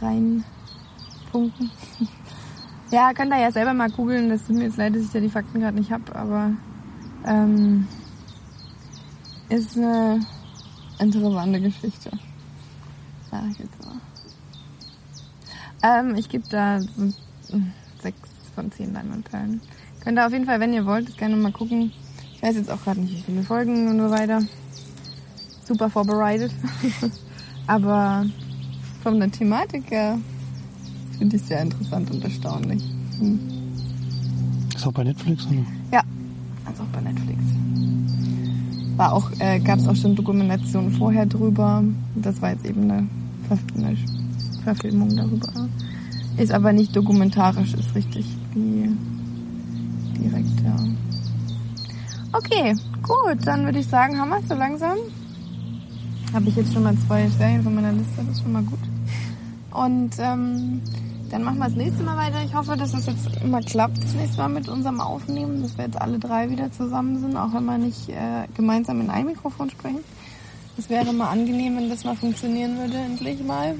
[0.01, 1.71] Reinfunken.
[2.91, 4.29] ja, könnt ihr ja selber mal googeln.
[4.29, 6.51] Das tut mir jetzt leid, dass ich da die Fakten gerade nicht habe, aber
[7.25, 7.87] ähm,
[9.49, 10.19] ist eine
[10.99, 12.11] interessante Geschichte.
[13.31, 13.95] Sag ich jetzt mal.
[15.81, 16.81] Ähm, ich gebe da
[18.01, 19.61] sechs von zehn Leinwandperlen.
[20.03, 21.91] Könnt ihr auf jeden Fall, wenn ihr wollt, das gerne mal gucken.
[22.33, 24.41] Ich weiß jetzt auch gerade nicht, wie viele Folgen und so weiter
[25.67, 26.51] super vorbereitet.
[27.67, 28.25] Aber
[29.01, 30.17] von der Thematik her
[31.17, 32.83] finde ich es sehr interessant und erstaunlich.
[33.19, 33.39] Hm.
[34.75, 35.65] Ist auch bei Netflix, oder?
[35.91, 36.01] Ja,
[36.71, 37.39] ist auch bei Netflix.
[38.97, 41.83] War auch, äh, gab es auch schon Dokumentationen vorher drüber.
[42.15, 43.07] Das war jetzt eben eine,
[43.47, 43.97] Ver eine
[44.63, 45.49] Verfilmung darüber.
[46.37, 48.89] Ist aber nicht dokumentarisch, ist richtig wie
[50.19, 50.75] direkt, ja.
[52.33, 54.97] Okay, gut, dann würde ich sagen, haben wir es so langsam.
[56.35, 58.79] Habe ich jetzt schon mal zwei Serien von meiner Liste, das ist schon mal gut.
[59.71, 60.81] Und ähm,
[61.31, 62.43] dann machen wir das nächste Mal weiter.
[62.43, 65.85] Ich hoffe, dass es jetzt immer klappt, das nächste Mal mit unserem Aufnehmen, dass wir
[65.85, 69.69] jetzt alle drei wieder zusammen sind, auch wenn wir nicht äh, gemeinsam in ein Mikrofon
[69.69, 70.03] sprechen.
[70.75, 73.75] Das wäre mal angenehm, wenn das mal funktionieren würde, endlich mal.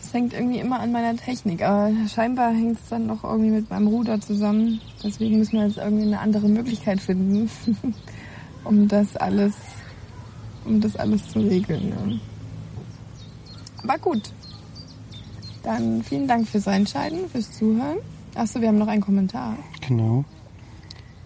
[0.00, 3.68] Das hängt irgendwie immer an meiner Technik, aber scheinbar hängt es dann doch irgendwie mit
[3.68, 4.80] meinem Ruder zusammen.
[5.02, 7.50] Deswegen müssen wir jetzt irgendwie eine andere Möglichkeit finden,
[8.64, 9.52] um das alles
[10.64, 11.88] um das alles zu regeln.
[11.88, 12.18] Ja.
[13.82, 14.32] Aber gut.
[15.62, 17.98] Dann vielen Dank fürs Einschalten, fürs Zuhören.
[18.34, 19.56] Achso, wir haben noch einen Kommentar.
[19.86, 20.24] Genau.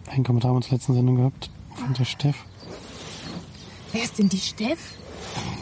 [0.07, 2.45] Einen Kommentar haben wir zur letzten Sendung gehabt von der Steff.
[3.93, 4.95] Wer ist denn die Steff?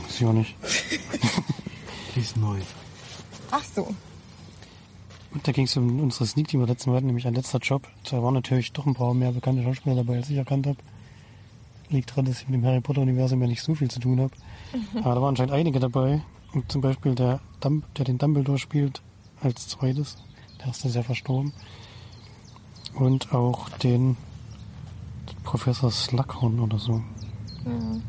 [0.08, 0.54] Ich auch nicht.
[2.14, 2.58] die ist neu.
[3.50, 3.94] Ach so.
[5.32, 7.58] Und da ging es um unsere Sneak, die wir letzten Mal hatten, nämlich ein letzter
[7.58, 7.86] Job.
[8.10, 10.78] Da waren natürlich doch ein paar mehr bekannte Schauspieler dabei, als ich erkannt habe
[11.90, 14.32] liegt daran, dass ich mit dem Harry Potter-Universum ja nicht so viel zu tun habe.
[14.72, 14.98] Mhm.
[14.98, 16.22] Aber da waren anscheinend einige dabei.
[16.52, 19.02] Und zum Beispiel der, der den Dumbledore spielt
[19.40, 20.16] als zweites.
[20.58, 21.52] Der erste ist ja verstorben.
[22.94, 24.16] Und auch den
[25.44, 27.02] Professor Slughorn oder so.
[27.64, 28.00] Ja.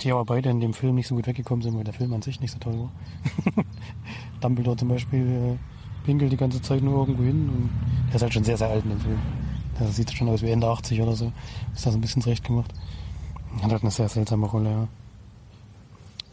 [0.00, 2.22] Die aber beide in dem Film nicht so gut weggekommen sind, weil der Film an
[2.22, 3.64] sich nicht so toll war.
[4.40, 7.70] Dumbledore zum Beispiel äh, pinkelt die ganze Zeit nur irgendwo hin und
[8.08, 9.18] der ist halt schon sehr, sehr alt in dem Film.
[9.78, 11.32] Der sieht schon aus wie Ende 80 oder so.
[11.74, 12.72] Ist das ein bisschen zurecht gemacht.
[13.60, 14.88] Hat halt eine sehr seltsame Rolle, ja.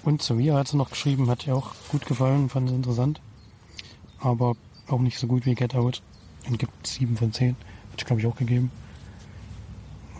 [0.04, 3.22] Und Sophia hat sie noch geschrieben, hat ihr auch gut gefallen, fand sie interessant.
[4.20, 4.56] Aber
[4.88, 6.02] auch nicht so gut wie Get Out.
[6.48, 7.50] Und gibt 7 von 10.
[7.92, 8.72] Hat ich glaube ich auch gegeben.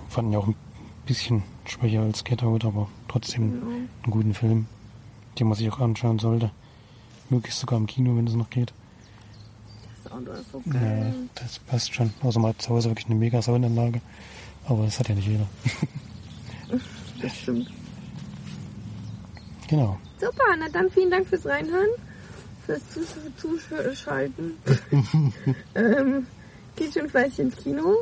[0.10, 0.56] Fanden ja auch ein
[1.06, 4.68] bisschen schwächer als Get Out, aber trotzdem einen guten Film,
[5.40, 6.52] den man sich auch anschauen sollte.
[7.30, 8.74] Möglichst sogar im Kino, wenn es noch geht.
[10.12, 11.14] Das Auto ist so Ja, geil.
[11.36, 12.12] das passt schon.
[12.22, 14.02] Man hat zu Hause wirklich eine mega Soundanlage.
[14.68, 15.48] Aber das hat ja nicht jeder.
[17.22, 17.70] Das stimmt.
[19.68, 19.98] Genau.
[20.20, 21.90] Super, na dann vielen Dank fürs Reinhören,
[22.66, 24.54] fürs Zus Zuschalten.
[25.76, 26.26] ähm,
[26.76, 27.98] geht schon fleißig ins Kino,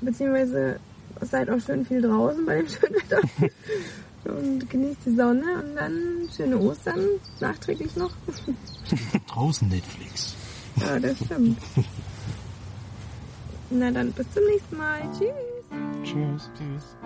[0.00, 0.80] beziehungsweise
[1.20, 3.20] seid auch schön viel draußen bei dem schönen Wetter
[4.24, 7.00] und genießt die Sonne und dann schöne Ostern
[7.40, 8.10] nachträglich noch.
[9.28, 10.34] Draußen Netflix.
[10.80, 11.58] Ja, das stimmt.
[13.70, 15.00] Na dann bis zum nächsten Mal.
[15.18, 15.30] Tschüss.
[16.02, 16.50] Tschüss.
[16.56, 16.96] Tschüss.